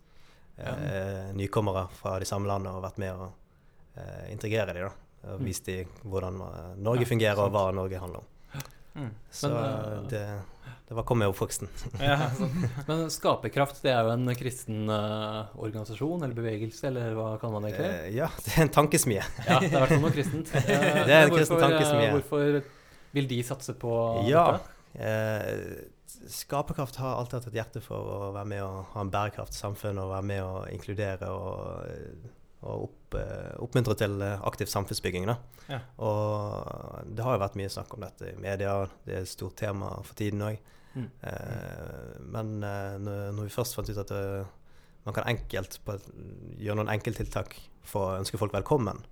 eh, 0.58 1.32
nykommere 1.34 1.86
fra 1.98 2.18
de 2.20 2.28
samme 2.28 2.46
landene 2.50 2.76
og 2.76 2.84
vært 2.84 2.98
med 3.02 3.14
å 3.16 3.30
eh, 3.96 4.30
integrere 4.32 4.74
dem. 4.76 4.90
Og 5.24 5.38
Mm. 5.40 5.44
vist 5.46 5.64
dem 5.64 5.88
hvordan 6.04 6.34
eh, 6.44 6.72
Norge 6.84 7.00
Ja, 7.06 7.08
fungerer 7.08 7.38
og 7.46 7.52
hva 7.54 7.70
Norge 7.72 7.98
handler 7.98 8.18
om. 8.20 8.26
Mm. 8.94 9.10
Så 9.32 9.48
Men, 9.48 9.64
eh, 9.64 10.02
det, 10.10 10.20
det 10.90 10.94
var 10.98 11.02
kom 11.08 11.18
med 11.18 11.28
oppvoksten. 11.32 11.68
Ja. 11.98 12.28
Men 12.86 13.08
Skaperkraft 13.10 13.80
det 13.82 13.90
er 13.94 14.04
jo 14.04 14.12
en 14.12 14.28
kristen 14.36 14.84
uh, 14.92 15.48
organisasjon 15.56 16.22
eller 16.22 16.36
bevegelse, 16.36 16.86
eller 16.90 17.16
hva 17.16 17.38
kan 17.40 17.50
man 17.56 17.64
egentlig? 17.70 17.88
Eh, 17.88 18.12
ja, 18.20 18.28
det 18.44 18.52
er 18.58 18.62
en 18.68 18.74
tankesmie. 18.76 19.24
Ja, 19.48 19.58
det 19.64 19.72
er 19.72 19.78
i 19.78 19.80
hvert 19.80 19.94
fall 19.96 20.04
noe 20.04 20.12
kristent. 20.14 20.52
Eh, 20.54 20.62
Det 21.08 21.16
er 21.16 21.24
en 21.24 21.32
hvorfor, 21.32 21.40
kristen 21.40 21.64
tankesmie. 21.64 22.06
eh, 22.10 22.14
Hvorfor 22.18 22.62
vil 23.16 23.26
de 23.32 23.40
satse 23.48 23.74
på 23.80 23.96
Ja. 24.28 24.44
dette? 24.58 24.70
Eh, 24.94 25.90
Skaperkraft 26.30 26.96
har 26.96 27.16
alltid 27.18 27.38
hatt 27.38 27.48
et 27.50 27.58
hjerte 27.58 27.82
for 27.82 28.10
å 28.14 28.30
være 28.34 28.48
med 28.48 28.62
og 28.62 28.92
ha 28.94 29.02
en 29.02 29.10
bærekraft 29.12 29.56
i 29.56 29.58
samfunnet 29.58 30.04
og 30.04 30.12
være 30.12 30.28
med 30.30 30.42
å 30.44 30.52
inkludere 30.70 31.30
og, 31.34 31.88
eh, 31.90 32.28
og 32.64 32.86
opp, 32.86 33.16
eh, 33.18 33.56
oppmuntre 33.64 33.96
til 33.98 34.22
aktiv 34.22 34.70
samfunnsbygging. 34.70 35.26
Ja. 35.68 35.80
Og 35.98 37.10
det 37.10 37.24
har 37.24 37.36
jo 37.36 37.42
vært 37.42 37.58
mye 37.60 37.72
snakk 37.72 37.92
om 37.94 38.06
dette 38.06 38.30
i 38.30 38.40
media, 38.40 38.86
det 39.04 39.16
er 39.16 39.26
et 39.26 39.32
stort 39.32 39.56
tema 39.56 39.90
for 40.02 40.14
tiden 40.14 40.44
òg. 40.46 40.58
Mm. 40.94 41.10
Eh, 41.26 42.20
men 42.20 42.60
når, 42.60 43.42
vi 43.42 43.50
først 43.50 43.74
fant 43.74 43.90
ut 43.90 43.98
at 43.98 44.14
man 45.04 45.16
kan 45.16 45.26
enkelt 45.28 45.80
gjøre 46.56 46.78
noen 46.78 46.94
enkelttiltak 46.94 47.58
for 47.84 48.12
å 48.12 48.22
ønske 48.22 48.38
folk 48.40 48.54
velkommen, 48.54 49.02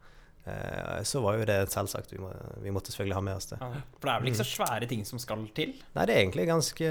så 1.06 1.20
var 1.22 1.36
jo 1.38 1.44
det 1.46 1.70
selvsagt. 1.70 2.10
Vi, 2.12 2.18
må, 2.18 2.30
vi 2.64 2.70
måtte 2.74 2.90
selvfølgelig 2.90 3.14
ha 3.14 3.20
med 3.22 3.36
oss 3.36 3.46
det. 3.46 3.58
Ja. 3.60 3.68
For 4.00 4.08
det 4.08 4.14
er 4.14 4.20
vel 4.24 4.30
ikke 4.32 4.40
så 4.42 4.48
svære 4.56 4.88
ting 4.90 5.04
som 5.06 5.18
skal 5.22 5.44
til? 5.54 5.74
Nei, 5.94 6.06
det 6.08 6.16
er 6.16 6.22
egentlig 6.24 6.46
ganske 6.48 6.88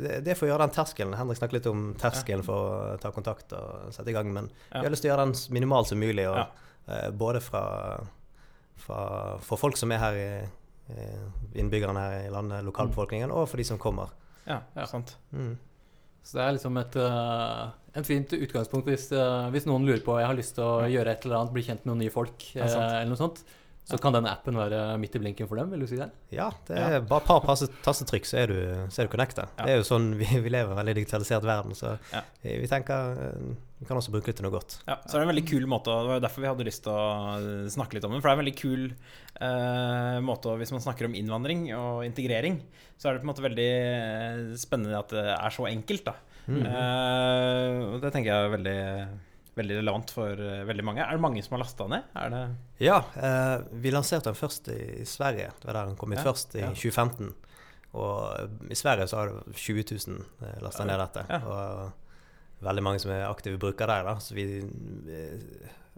Det, 0.00 0.24
det 0.24 0.32
er 0.32 0.38
for 0.38 0.46
å 0.46 0.52
gjøre 0.54 0.66
den 0.66 0.74
terskelen. 0.78 1.16
Henrik 1.18 1.36
snakket 1.36 1.58
litt 1.58 1.66
om 1.68 1.82
terskelen 2.00 2.42
for 2.46 2.94
å 2.94 2.96
ta 3.02 3.10
kontakt 3.12 3.52
og 3.58 3.92
sette 3.92 4.08
i 4.08 4.16
gang, 4.16 4.32
men 4.32 4.48
Ja. 4.72 4.80
vi 4.80 4.86
har 4.86 4.90
lyst 4.94 5.02
til 5.04 5.10
å 5.10 5.14
gjøre 5.16 5.26
den 5.28 5.36
minimalt 5.52 5.60
minimal 5.60 5.84
som 5.92 6.00
mulig. 6.00 6.26
Og, 6.30 6.36
Ja. 6.36 6.46
eh, 6.88 7.10
både 7.10 7.40
fra, 7.44 7.64
fra 8.76 9.38
for 9.38 9.56
folk 9.60 9.76
som 9.76 9.92
er 9.92 9.98
her 9.98 10.14
i, 10.16 10.30
innbyggerne 11.60 12.00
her 12.00 12.26
i 12.26 12.32
landet, 12.32 12.64
lokalbefolkningen, 12.66 13.30
og 13.32 13.48
for 13.48 13.56
de 13.60 13.64
som 13.64 13.78
kommer. 13.78 14.10
Ja, 14.46 14.60
Ja. 14.76 14.84
sant. 14.86 15.16
Mm. 15.32 15.58
Så 16.24 16.32
det 16.38 16.42
er 16.42 16.52
liksom 16.52 16.76
et, 16.80 16.96
eh, 16.96 17.70
en 17.94 18.04
fint 18.08 18.32
utgangspunkt 18.32 18.86
hvis, 18.88 19.10
eh, 19.12 19.48
hvis 19.52 19.66
noen 19.68 19.84
lurer 19.88 20.00
på 20.04 20.18
jeg 20.20 20.26
har 20.30 20.38
lyst 20.38 20.54
til 20.56 20.64
å 20.64 20.86
gjøre 20.88 21.12
et 21.12 21.26
eller 21.26 21.40
annet, 21.42 21.52
bli 21.52 21.62
kjent 21.66 21.82
med 21.84 21.92
noen 21.94 22.04
nye 22.06 22.14
folk, 22.14 22.46
Ja, 22.54 22.64
eh, 22.64 23.00
eller 23.02 23.12
noe 23.12 23.20
sånt. 23.20 23.42
Så 23.84 23.96
kan 23.98 24.14
den 24.14 24.28
appen 24.30 24.54
være 24.54 24.94
midt 25.02 25.16
i 25.16 25.18
blinken 25.18 25.48
for 25.50 25.58
dem, 25.58 25.72
vil 25.74 25.80
du 25.82 25.88
si 25.90 25.96
det? 25.98 26.06
Ja, 26.30 26.52
det 26.68 26.76
er 26.78 27.00
bare 27.02 27.18
et 27.18 27.26
par 27.26 27.40
passe- 27.42 27.66
tastetrykk, 27.82 28.24
så 28.30 28.38
er 28.38 28.46
du, 28.46 28.54
så 28.94 29.02
er 29.02 29.08
du 29.08 29.10
connecta. 29.10 29.48
Ja. 29.58 29.64
Det 29.66 29.72
er 29.72 29.80
jo 29.80 29.88
sånn 29.88 30.06
vi, 30.20 30.24
vi 30.38 30.52
lever 30.54 30.70
i 30.70 30.76
en 30.76 30.78
veldig 30.78 30.94
digitalisert 31.00 31.42
verden, 31.42 31.74
så 31.74 31.96
Ja. 32.14 32.22
vi, 32.44 32.68
tenker 32.70 33.18
eh, 33.18 33.50
vi 33.82 33.88
kan 33.90 33.98
også 33.98 34.12
bruke 34.14 34.30
det 34.30 34.36
til 34.38 34.46
noe 34.46 34.54
godt. 34.54 34.78
Ja, 34.86 35.00
så 35.02 35.16
er 35.18 35.24
det 35.24 35.26
en 35.26 35.34
veldig 35.34 35.48
kul 35.50 35.66
måte 35.66 35.90
Det 35.90 36.06
var 36.12 36.20
jo 36.20 36.24
derfor 36.28 36.40
vi 36.46 36.50
hadde 36.52 36.68
lyst 36.70 36.84
til 36.86 36.92
å 36.94 37.68
snakke 37.74 37.94
litt 37.98 38.04
om 38.06 38.12
den. 38.14 38.22
For 38.22 38.30
det 38.30 38.36
er 38.36 38.38
en 38.38 38.44
veldig 38.46 38.58
kul 38.62 38.84
eh, 39.42 40.20
måte 40.30 40.54
Hvis 40.62 40.72
man 40.78 40.80
snakker 40.86 41.10
om 41.10 41.14
innvandring 41.18 41.66
og 41.74 42.04
integrering, 42.06 42.62
så 42.96 43.08
er 43.10 43.18
det 43.18 43.24
på 43.24 43.26
en 43.26 43.34
måte 43.34 43.42
veldig 43.50 44.58
spennende 44.62 44.98
at 45.02 45.10
det 45.10 45.26
er 45.34 45.50
så 45.58 45.66
enkelt. 45.66 46.04
da 46.06 46.14
Mm. 46.46 46.64
Uh, 46.66 48.00
det 48.02 48.10
tenker 48.10 48.30
jeg 48.30 48.46
er 48.46 48.52
veldig, 48.52 48.78
veldig 49.58 49.78
relevant 49.78 50.12
for 50.14 50.42
eh, 50.42 50.64
veldig 50.68 50.84
mange. 50.88 51.04
Er 51.04 51.16
det 51.18 51.24
mange 51.24 51.42
som 51.44 51.56
har 51.56 51.62
lasta 51.64 51.86
ned? 51.90 52.08
Det 52.14 52.42
Ja, 52.88 52.98
uh, 53.16 53.64
vi 53.72 53.94
lanserte 53.94 54.30
den 54.30 54.38
først 54.38 54.70
i 54.74 55.06
Sverige. 55.08 55.52
Det 55.60 55.68
var 55.68 55.80
der 55.80 55.92
den 55.92 55.98
kom 56.00 56.14
ut 56.14 56.20
Ja, 56.20 56.26
først, 56.26 56.56
i 56.58 56.64
ja. 56.64 56.72
2015. 56.74 57.32
Og 57.92 58.70
i 58.72 58.78
Sverige 58.78 59.06
så 59.10 59.20
har 59.20 59.32
det 59.32 59.56
20 59.60 59.84
000 60.08 60.62
lasta 60.64 60.86
ned 60.88 60.98
dette. 61.02 61.26
Ja. 61.28 61.42
Og 61.44 62.64
veldig 62.64 62.84
mange 62.86 63.02
som 63.02 63.12
er 63.12 63.28
aktive 63.28 63.60
brukere 63.60 63.98
der. 63.98 64.08
da 64.08 64.16
Så 64.18 64.34
vi, 64.34 64.46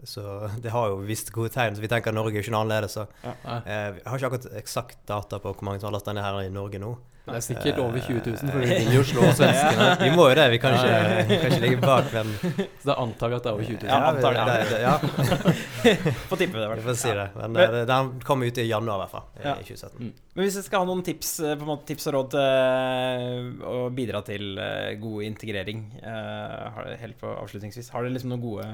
Så 0.03 0.49
det 0.61 0.69
har 0.75 0.89
jo 0.91 0.99
visst 1.07 1.31
gode 1.33 1.49
tegn. 1.55 1.75
Så 1.75 1.81
vi 1.81 1.87
tenker 1.87 2.11
at 2.11 2.15
Norge 2.19 2.35
er 2.37 2.43
ikke 2.43 2.51
noe 2.53 2.65
annerledes. 2.65 2.93
Så. 2.99 3.07
Ja. 3.23 3.33
Eh, 3.65 3.91
vi 3.95 4.01
har 4.05 4.17
ikke 4.19 4.27
akkurat 4.33 4.51
eksakt 4.59 4.99
data 5.07 5.39
på 5.39 5.53
hvor 5.55 5.63
mange 5.65 5.79
som 5.79 5.87
har 5.89 5.95
lastet 5.97 6.13
ned 6.17 6.25
her 6.27 6.41
i 6.43 6.49
Norge 6.53 6.79
nå. 6.83 6.97
det 7.25 7.39
er 7.39 7.41
sikkert 7.41 7.79
over 7.81 7.97
20 8.05 8.19
000, 8.21 8.51
for 8.53 8.59
vi 8.61 8.75
vil 8.83 8.91
jo 8.99 9.03
slå 9.09 9.21
svenskene. 9.39 9.87
Vi 10.03 10.09
må 10.13 10.27
jo 10.29 10.35
det. 10.37 10.43
Vi 10.53 10.59
kan 10.61 10.75
ikke, 10.77 10.99
vi 11.31 11.37
kan 11.41 11.47
ikke 11.55 11.61
ligge 11.63 11.79
bak, 11.81 12.11
men 12.13 12.35
Så 12.83 12.91
da 12.91 12.97
antar 13.01 13.31
vi 13.31 13.37
at 13.39 13.47
det 13.47 13.49
er 13.49 13.55
over 13.55 13.65
20 13.65 13.79
000. 13.81 13.89
Ja, 13.89 13.97
antar 14.11 14.35
det, 14.37 14.43
det, 14.45 14.67
det, 14.69 14.81
ja. 14.83 14.95
Får 16.29 16.37
tippe 16.43 16.59
det. 16.59 16.65
i 16.65 16.69
hvert 16.69 16.77
Vi 16.77 16.85
fall. 16.85 16.91
får 16.91 16.99
si 17.01 17.15
det. 17.17 17.25
Men 17.39 17.55
eh, 17.63 17.71
det- 17.79 17.85
den 17.89 18.11
kommer 18.27 18.45
ut 18.51 18.57
i 18.61 18.67
januar, 18.69 18.99
i 18.99 19.03
hvert 19.05 19.15
fall. 19.15 19.25
Ja. 19.41 19.55
I 19.55 19.65
2017. 19.65 20.11
Men 20.35 20.43
hvis 20.45 20.59
jeg 20.59 20.67
skal 20.67 20.83
ha 20.83 20.89
noen 20.91 21.01
tips, 21.07 21.31
eh, 21.39 21.55
på 21.55 21.65
en 21.65 21.71
måte, 21.71 21.87
tips 21.89 22.07
og 22.11 22.17
råd 22.19 22.29
til 22.35 22.45
eh, 22.45 23.71
å 23.73 23.79
bidra 23.95 24.21
til 24.27 24.59
eh, 24.61 24.91
god 25.01 25.25
integrering 25.31 25.81
eh, 26.03 26.69
har- 26.77 26.93
helt 27.01 27.17
på 27.23 27.31
avslutningsvis, 27.41 27.89
har 27.95 28.05
dere 28.05 28.13
liksom 28.19 28.35
noen 28.35 28.45
gode 28.45 28.69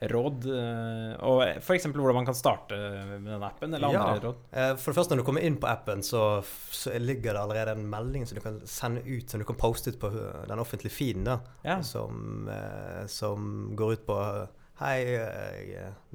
råd? 0.00 0.46
eh, 0.48 1.16
Og 1.26 1.42
f.eks. 1.60 1.84
hvordan 1.92 2.14
man 2.14 2.24
kan 2.26 2.34
starte 2.34 2.76
med 3.20 3.26
den 3.28 3.42
appen, 3.44 3.74
eller 3.74 3.88
andre 3.88 4.14
Ja. 4.14 4.20
råd? 4.24 4.36
Eh, 4.52 4.74
For 4.76 4.92
det 4.92 4.96
første, 4.96 5.14
når 5.14 5.22
du 5.22 5.26
kommer 5.26 5.42
inn 5.44 5.56
på 5.60 5.68
appen, 5.68 6.00
så, 6.02 6.42
så 6.72 6.94
ligger 6.98 7.34
det 7.34 7.40
allerede 7.42 7.74
en 7.76 7.88
melding 7.90 8.24
som 8.26 8.36
du 8.38 8.40
kan 8.40 8.60
sende 8.66 9.02
ut, 9.04 9.28
som 9.28 9.40
du 9.40 9.44
kan 9.44 9.56
poste 9.60 9.90
ut 9.92 9.98
på 10.00 10.08
eh, 10.08 10.46
den 10.48 10.58
offentlige 10.58 10.92
feeden, 10.94 11.24
da, 11.24 11.40
Ja. 11.64 11.80
som, 11.82 12.48
som 13.06 13.72
går 13.76 13.92
ut 13.98 14.06
på 14.06 14.48
Hei, 14.80 15.04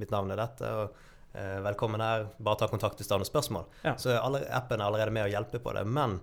mitt 0.01 0.10
navn 0.10 0.32
er 0.34 0.39
dette, 0.42 0.65
og 0.65 0.96
velkommen 1.62 2.01
her. 2.01 2.24
Bare 2.42 2.58
ta 2.58 2.68
kontakt 2.72 2.98
hvis 2.98 3.08
du 3.08 3.13
har 3.13 3.20
noen 3.22 3.30
spørsmål. 3.30 3.65
Ja. 3.84 3.94
Så 4.01 4.10
appen 4.18 4.82
er 4.82 4.86
allerede 4.88 5.12
med 5.13 5.27
å 5.27 5.30
hjelpe 5.30 5.60
på 5.62 5.74
det. 5.75 5.84
Men 5.86 6.15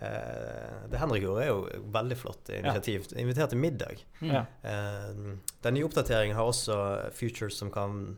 det 0.00 0.98
Henrik 1.00 1.22
gjorde, 1.26 1.42
er 1.44 1.50
jo 1.50 1.84
veldig 1.92 2.16
flott 2.16 2.48
initiativ. 2.56 3.06
Invitert 3.20 3.52
til 3.52 3.60
middag. 3.60 4.00
Ja. 4.24 4.46
Eh, 4.64 5.36
den 5.66 5.76
nye 5.76 5.84
oppdateringen 5.88 6.36
har 6.38 6.48
også 6.48 6.76
features 7.16 7.58
som 7.60 7.70
kan 7.74 8.16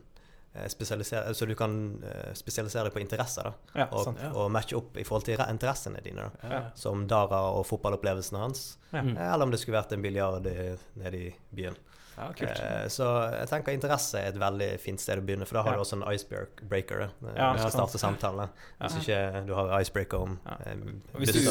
eh, 0.55 0.67
spesialisere 0.71 1.33
Så 1.35 1.45
du 1.49 1.55
kan 1.59 1.75
eh, 2.07 2.31
spesialisere 2.39 2.87
deg 2.87 2.95
på 2.95 3.03
interesser, 3.03 3.49
da. 3.49 3.53
Ja, 3.83 3.87
Og, 3.91 4.05
sant. 4.07 4.23
og 4.31 4.51
matche 4.55 4.77
opp 4.79 4.95
i 4.97 5.03
forhold 5.07 5.27
til 5.27 5.43
interessene 5.43 5.99
dine. 6.05 6.29
da. 6.29 6.49
Ja. 6.55 6.61
Som 6.79 7.07
Dara 7.11 7.41
og 7.57 7.65
fotballopplevelsene 7.67 8.39
hans. 8.45 8.77
Ja. 8.93 9.01
Mm. 9.03 9.17
Eh, 9.17 9.33
Eller 9.33 9.43
om 9.49 9.51
det 9.51 9.59
skulle 9.59 9.81
vært 9.81 9.91
en 9.97 10.05
biljard 10.05 10.47
nede 10.95 11.17
i 11.19 11.33
byen. 11.51 11.75
Ja, 12.17 12.27
kult. 12.37 12.59
Eh, 12.61 12.87
Så 12.93 13.05
jeg 13.33 13.47
tenker 13.49 13.73
interesse 13.73 14.19
er 14.19 14.27
et 14.29 14.35
veldig 14.37 14.67
fint 14.79 14.99
sted 15.01 15.17
å 15.17 15.21
begynne, 15.25 15.45
for 15.49 15.53
da 15.57 15.61
har 15.63 15.71
Ja. 15.73 15.77
du 15.77 15.81
også 15.83 15.93
en 15.97 16.03
icebreaker 16.13 16.97
da, 16.99 17.07
Ja, 17.35 17.47
du 17.53 17.59
skal 17.63 17.71
starte 17.71 17.97
samtalen. 18.01 18.49
Hvis 18.81 18.95
ikke 19.01 19.45
du 19.47 19.53
har 19.57 19.73
icebreaker 19.81 20.17
om 20.21 20.37
Ja. 20.45 20.51
eh, 20.65 20.75
hvis 21.17 21.31
du-. 21.33 21.43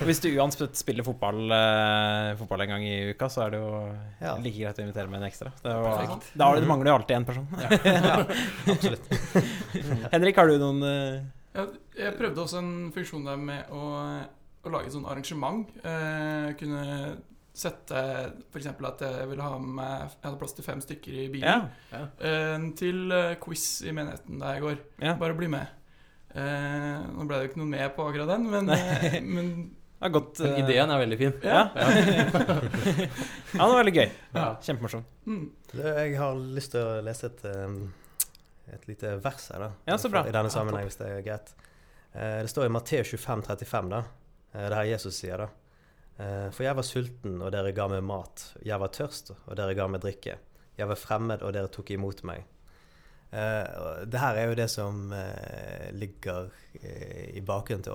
Hvis 0.06 0.20
du 0.22 0.28
uansett 0.38 0.76
spiller 0.78 1.02
fotball, 1.06 1.40
eh, 1.50 2.36
fotball 2.38 2.60
en 2.62 2.68
gang 2.74 2.84
i 2.86 3.10
uka, 3.10 3.26
så 3.28 3.42
er 3.46 3.50
det 3.50 3.58
jo 3.60 3.70
Ja. 4.20 4.36
like 4.36 4.58
greit 4.58 4.78
å 4.78 4.82
invitere 4.86 5.08
med 5.10 5.22
en 5.22 5.28
ekstra. 5.28 5.50
Det, 5.62 5.70
er 5.70 5.74
da 6.36 6.44
har 6.46 6.54
du, 6.54 6.60
det 6.60 6.68
mangler 6.68 6.86
jo 6.92 6.96
alltid 7.00 7.16
én 7.16 7.24
person. 7.26 7.46
ja, 7.58 7.68
absolutt. 8.74 9.04
Henrik, 10.12 10.36
har 10.36 10.46
du 10.48 10.58
noen 10.62 10.82
eh, 10.86 11.20
Ja, 11.54 11.64
jeg 11.98 12.14
prøvde 12.18 12.38
også 12.44 12.58
en 12.62 12.92
funksjon 12.94 13.24
der 13.26 13.36
med 13.36 13.64
å, 13.74 13.80
å 14.64 14.68
lage 14.70 14.86
et 14.86 14.92
sånt 14.94 15.06
arrangement. 15.10 15.66
Eh, 15.82 16.52
kunne 16.60 16.82
sette 17.54 18.00
f.eks. 18.52 18.66
at 18.66 19.00
jeg 19.02 19.26
ville 19.28 19.42
ha 19.42 19.56
med 19.58 19.72
meg 19.80 20.04
Jeg 20.04 20.22
hadde 20.22 20.38
plass 20.38 20.54
til 20.54 20.64
fem 20.64 20.80
stykker 20.84 21.16
i 21.24 21.28
bilen. 21.32 21.66
Ja. 21.90 22.04
ja. 22.20 22.70
til 22.78 23.10
eh, 23.12 23.34
quiz 23.42 23.64
i 23.82 23.92
menigheten 23.96 24.38
der 24.40 24.54
jeg 24.58 24.62
går. 24.68 24.78
ja. 25.02 25.14
Bare 25.18 25.34
bli 25.38 25.48
med. 25.50 25.66
Eh, 26.30 27.00
nå 27.10 27.26
ble 27.26 27.36
det 27.40 27.44
jo 27.44 27.50
ikke 27.50 27.58
noe 27.64 27.72
med 27.72 27.94
på 27.96 28.06
akkurat 28.06 28.28
den, 28.30 28.44
men, 28.52 28.70
eh, 28.70 29.18
men 29.26 29.48
godt. 30.14 30.38
Eh, 30.46 30.60
ideen 30.62 30.90
er 30.94 31.02
veldig 31.02 31.18
fin. 31.18 31.32
Ja. 31.42 31.64
ja, 31.74 31.88
det 33.52 33.58
var 33.58 33.76
veldig 33.80 33.94
gøy. 33.96 34.06
Ja. 34.34 34.46
Kjempemorsom. 34.62 35.02
mm, 35.26 35.42
Jeg 35.82 36.14
har 36.20 36.38
lyst 36.54 36.72
til 36.76 36.86
å 36.86 37.00
lese 37.04 37.32
et, 37.32 37.44
et 38.76 38.86
lite 38.88 39.16
vers 39.24 39.50
her, 39.52 39.66
da. 39.66 39.70
Ja, 39.90 39.98
så 39.98 40.10
bra. 40.12 40.22
I 40.26 40.32
denne 40.34 40.50
Ja, 40.52 40.54
sammenheng, 40.54 40.86
hvis 40.88 41.00
det 41.00 41.10
er 41.10 41.26
greit. 41.26 41.52
Eh, 42.14 42.40
Det 42.46 42.50
står 42.54 42.66
i 42.70 42.74
Matteus 42.78 43.10
25, 43.12 43.42
35, 43.50 43.90
da. 43.90 44.02
Eh, 44.54 44.68
Det 44.70 44.76
her 44.78 44.88
Jesus 44.94 45.18
sier, 45.20 45.36
da. 45.44 45.48
Eh, 46.20 46.48
For 46.52 46.66
jeg 46.66 46.76
var 46.76 46.84
sulten, 46.84 47.38
og 47.40 47.52
dere 47.54 47.72
ga 47.76 47.86
meg 47.88 48.02
mat. 48.04 48.46
Jeg 48.66 48.78
var 48.82 48.90
tørst, 48.92 49.30
og 49.46 49.56
dere 49.56 49.74
ga 49.78 49.86
meg 49.88 50.02
drikke. 50.04 50.34
Jeg 50.76 50.88
var 50.90 50.98
fremmed, 51.00 51.42
og 51.46 51.52
dere 51.56 51.68
tok 51.72 51.90
imot 51.96 52.22
meg. 52.28 52.44
Uh, 53.30 54.02
det 54.10 54.18
her 54.18 54.34
er 54.40 54.48
jo 54.50 54.54
det 54.58 54.64
som 54.72 55.12
uh, 55.14 55.90
ligger 55.94 56.48
uh, 56.50 57.26
i 57.30 57.38
bakgrunnen 57.46 57.84
til, 57.86 57.92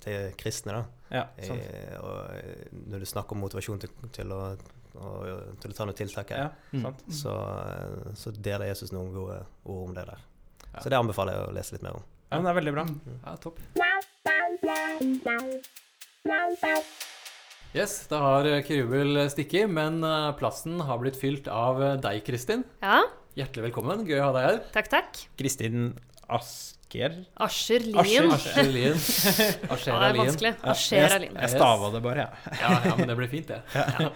til 0.00 0.30
kristne, 0.40 0.78
da. 0.78 0.84
Ja, 1.18 1.24
sant. 1.44 1.60
Eh, 1.68 1.98
og 2.00 2.30
eh, 2.38 2.70
når 2.88 3.04
du 3.04 3.06
snakker 3.10 3.36
om 3.36 3.42
motivasjon 3.44 3.82
til, 3.84 3.92
til, 4.16 4.32
å, 4.32 4.38
og, 4.96 5.52
til 5.60 5.70
å 5.74 5.76
ta 5.76 5.84
noe 5.86 5.94
tiltak 5.98 6.32
her, 6.32 6.46
Ja, 6.46 6.48
Mm. 6.72 6.86
sant. 6.88 7.04
så, 7.20 7.34
eh, 7.68 8.16
så 8.18 8.32
deler 8.34 8.70
Jesus 8.72 8.90
noen 8.96 9.12
gode 9.14 9.36
ord 9.68 9.84
om 9.90 9.94
det 9.94 10.06
der. 10.08 10.24
Ja. 10.72 10.80
Så 10.80 10.88
det 10.90 10.98
anbefaler 10.98 11.36
jeg 11.36 11.44
å 11.52 11.54
lese 11.60 11.76
litt 11.76 11.84
mer 11.84 12.00
om. 12.00 12.08
Ja, 12.32 12.40
men 12.40 12.48
det 12.48 12.54
er 12.54 12.60
veldig 12.62 12.74
bra. 12.80 12.86
Ja, 13.28 13.36
topp. 13.44 13.60
Yes, 17.74 17.94
da 18.06 18.20
har 18.22 18.46
Kirubel 18.66 19.16
stikket, 19.32 19.66
men 19.70 19.96
eh, 20.06 20.28
plassen 20.38 20.78
har 20.86 21.00
blitt 21.02 21.16
fylt 21.18 21.48
av 21.50 21.80
eh, 21.82 21.96
deg, 22.02 22.20
Kristin. 22.26 22.62
Ja, 22.84 23.00
Hjertelig 23.34 23.64
velkommen. 23.72 24.04
Gøy 24.06 24.20
å 24.22 24.28
ha 24.28 24.34
deg 24.36 24.44
her. 24.46 24.58
takk, 24.76 24.88
takk. 24.92 25.22
Kristin 25.40 25.88
Asker. 26.30 27.16
Asher 27.42 27.82
Lien. 27.82 27.98
Asher, 27.98 28.28
Asher 28.36 28.68
Lien. 28.70 28.94
Ja, 29.66 29.72
Asher 29.74 29.90
det 29.90 30.06
er 30.12 30.18
vanskelig. 30.20 30.52
Ja, 30.54 30.70
Asher 30.70 31.00
jeg, 31.02 31.20
Lien. 31.24 31.40
jeg 31.42 31.50
stava 31.56 31.90
det 31.96 32.02
bare, 32.04 32.28
jeg. 32.28 32.60
Ja, 32.62 32.70
ja, 32.86 32.92
men 33.00 33.10
det 33.10 33.16
blir 33.18 33.32
fint, 33.34 33.50
det. 33.50 33.58
Ja. 34.04 34.12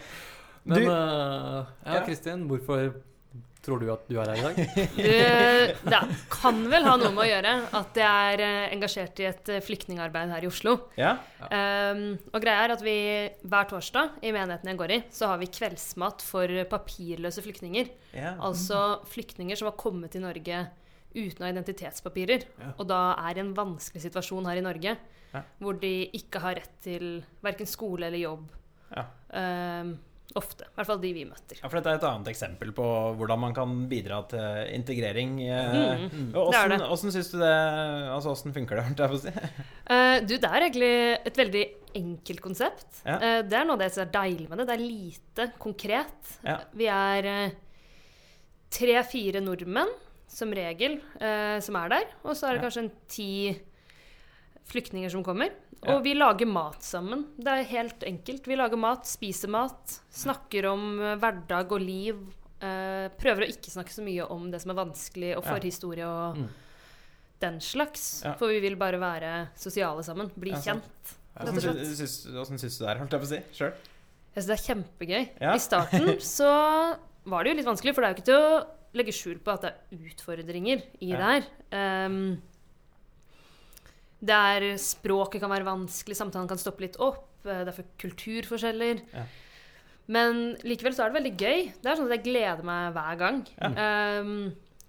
Men 0.68 0.84
Du- 0.84 0.92
eh, 0.92 1.58
ja, 1.88 1.96
Ja. 1.98 2.04
Kristin, 2.06 2.46
hvorfor 2.50 2.92
tror 3.68 3.82
du 3.84 3.90
at 3.92 4.06
du 4.08 4.16
er 4.16 4.30
her 4.32 4.38
i 4.40 4.44
dag? 4.46 4.58
Du, 4.96 5.90
det 5.92 6.00
kan 6.32 6.58
vel 6.72 6.86
ha 6.88 6.94
noe 7.00 7.10
med 7.12 7.22
å 7.26 7.28
gjøre 7.28 7.52
at 7.78 7.98
jeg 8.00 8.32
er 8.32 8.42
eh, 8.46 8.64
engasjert 8.74 9.20
i 9.20 9.26
et 9.28 9.50
eh, 9.52 9.60
flyktningarbeid 9.64 10.32
her 10.32 10.46
i 10.46 10.48
Oslo. 10.48 10.74
Ja? 10.98 11.12
Um, 11.52 12.02
og 12.32 12.40
greia 12.42 12.64
er 12.64 12.74
at 12.74 12.82
vi 12.86 12.96
hver 13.44 13.68
torsdag 13.70 14.18
i 14.24 14.32
menigheten 14.34 14.72
jeg 14.72 14.80
går 14.80 14.94
i, 14.96 15.00
så 15.14 15.30
har 15.34 15.40
vi 15.42 15.50
kveldsmat 15.52 16.24
for 16.24 16.56
papirløse 16.72 17.44
flyktninger. 17.44 17.92
ja. 18.16 18.34
Altså 18.48 18.80
flyktninger 19.12 19.58
som 19.60 19.68
har 19.70 19.76
kommet 19.80 20.14
til 20.16 20.24
Norge 20.24 20.64
uten 21.14 21.42
å 21.42 21.46
ha 21.46 21.52
identitetspapirer. 21.52 22.44
Ja. 22.60 22.72
Og 22.78 22.88
da 22.90 23.02
er 23.28 23.38
i 23.38 23.42
en 23.44 23.54
vanskelig 23.56 24.02
situasjon 24.08 24.48
her 24.48 24.60
i 24.60 24.64
Norge, 24.64 24.96
Ja. 25.34 25.42
hvor 25.60 25.76
de 25.80 26.08
ikke 26.16 26.40
har 26.40 26.56
rett 26.56 26.76
til 26.84 27.18
verken 27.44 27.68
skole 27.68 28.06
eller 28.08 28.22
jobb. 28.22 28.46
Ja. 28.94 29.02
Um, 29.28 29.67
ofte. 30.36 30.66
I 30.68 30.74
hvert 30.76 30.86
fall 30.90 30.98
de 31.00 31.10
vi 31.16 31.22
møter. 31.24 31.56
Ja, 31.62 31.68
for 31.70 31.78
dette 31.78 31.88
er 31.94 31.96
et 31.96 32.04
annet 32.04 32.28
eksempel 32.28 32.72
på 32.76 32.84
hvordan 33.16 33.40
man 33.40 33.54
kan 33.56 33.70
bidra 33.88 34.18
til 34.28 34.74
integrering. 34.76 35.38
eh, 35.48 36.08
Mm. 36.12 36.34
og 36.36 36.52
Det 36.52 36.58
det. 36.78 36.88
hvordan 36.90 37.10
syns 37.14 37.30
du 37.32 37.38
det 37.38 37.54
Altså, 38.12 38.30
åssen 38.34 38.52
funker 38.52 38.76
det? 38.76 39.20
si? 39.22 39.28
Eh, 39.90 40.20
du, 40.20 40.36
det 40.36 40.44
er 40.44 40.60
egentlig 40.68 41.18
et 41.26 41.34
veldig 41.36 41.64
enkelt 41.96 42.40
konsept. 42.44 43.00
Ja. 43.06 43.16
Eh, 43.16 43.42
det 43.48 43.56
er 43.56 43.64
noe 43.64 43.72
av 43.72 43.78
det 43.80 43.92
som 43.94 44.02
er 44.04 44.12
deilig 44.12 44.48
med 44.50 44.58
det. 44.58 44.66
Det 44.68 44.74
er 44.76 44.84
lite 44.84 45.52
konkret. 45.58 46.34
Ja. 46.44 46.58
Vi 46.76 46.86
er 46.92 47.52
tre-fire 48.70 49.40
nordmenn, 49.40 49.88
som 50.28 50.50
regel, 50.52 50.98
som 51.64 51.74
er 51.80 51.88
der. 51.88 52.04
Og 52.22 52.36
så 52.36 52.50
er 52.50 52.58
det 52.58 52.66
kanskje 52.66 52.82
en 52.84 52.90
ti 53.08 53.28
flyktninger 54.68 55.08
som 55.10 55.24
kommer. 55.24 55.48
Ja. 55.84 55.94
Og 55.94 56.02
vi 56.02 56.14
lager 56.14 56.46
mat 56.50 56.82
sammen. 56.82 57.26
Det 57.38 57.46
er 57.46 57.62
helt 57.70 58.00
enkelt. 58.02 58.46
Vi 58.50 58.56
lager 58.58 58.76
mat, 58.80 59.06
spiser 59.06 59.48
mat, 59.48 60.00
snakker 60.10 60.66
om 60.72 61.00
eh, 61.00 61.16
hverdag 61.22 61.70
og 61.72 61.80
liv. 61.80 62.16
eh, 62.60 63.06
prøver 63.14 63.44
å 63.44 63.48
ikke 63.52 63.70
snakke 63.70 63.92
så 63.94 64.02
mye 64.02 64.24
om 64.34 64.48
det 64.50 64.58
som 64.60 64.72
er 64.72 64.74
vanskelig, 64.84 65.36
og 65.36 65.44
Ja. 65.44 65.52
forhistorie 65.54 66.04
og 66.04 66.36
Mm. 66.36 66.48
den 67.40 67.60
slags. 67.60 68.24
Ja. 68.24 68.32
For 68.34 68.48
vi 68.48 68.58
vil 68.60 68.74
bare 68.74 68.98
være 68.98 69.48
sosiale 69.54 70.02
sammen. 70.02 70.28
Bli 70.36 70.50
Ja, 70.50 70.56
kjent. 70.58 70.82
Ja. 71.36 71.44
Rett 71.44 71.48
og 71.50 71.54
Åssen 71.54 71.74
slett. 71.74 71.96
syns 71.96 72.26
åssen 72.34 72.58
syns 72.58 72.78
du 72.78 72.84
det 72.84 72.90
er, 72.96 72.98
holdt 72.98 73.10
jeg 73.12 73.20
på 73.20 73.24
å 73.24 73.28
si? 73.28 73.40
Sjøl? 73.54 73.72
Jeg 74.34 74.42
syns 74.42 74.46
det 74.46 74.58
er 74.58 74.74
kjempegøy. 74.74 75.28
Ja. 75.40 75.54
I 75.54 75.58
starten 75.58 76.18
så 76.36 76.98
var 77.24 77.44
det 77.44 77.52
jo 77.52 77.56
litt 77.62 77.66
vanskelig, 77.66 77.94
for 77.94 78.00
det 78.02 78.08
er 78.08 78.14
jo 78.14 78.18
ikke 78.18 78.24
til 78.24 78.34
å 78.34 78.66
legge 78.94 79.12
skjul 79.14 79.38
på 79.38 79.52
at 79.54 79.60
det 79.62 79.70
er 79.70 79.98
utfordringer 80.10 80.82
i 81.00 81.06
Ja. 81.12 81.16
det 81.16 81.44
her. 81.70 82.06
Um, 82.06 82.42
det 84.20 84.34
er 84.34 84.64
Språket 84.82 85.40
kan 85.42 85.50
være 85.52 85.66
vanskelig, 85.68 86.16
samtalen 86.18 86.48
kan 86.50 86.58
stoppe 86.58 86.82
litt 86.86 86.96
opp. 86.98 87.26
eh, 87.46 87.64
Det 87.64 87.68
er 87.72 87.76
for 87.76 87.84
kulturforskjeller. 88.02 89.02
Ja. 89.14 89.26
Men 90.08 90.56
likevel 90.64 90.94
så 90.96 91.04
er 91.04 91.12
det 91.12 91.18
veldig 91.20 91.34
gøy. 91.36 91.60
Det 91.82 91.90
er 91.90 91.96
sånn 91.98 92.08
at 92.08 92.16
jeg 92.16 92.24
gleder 92.24 92.64
meg 92.64 92.94
hver 92.96 93.18
gang. 93.20 93.42
Um, 93.60 94.30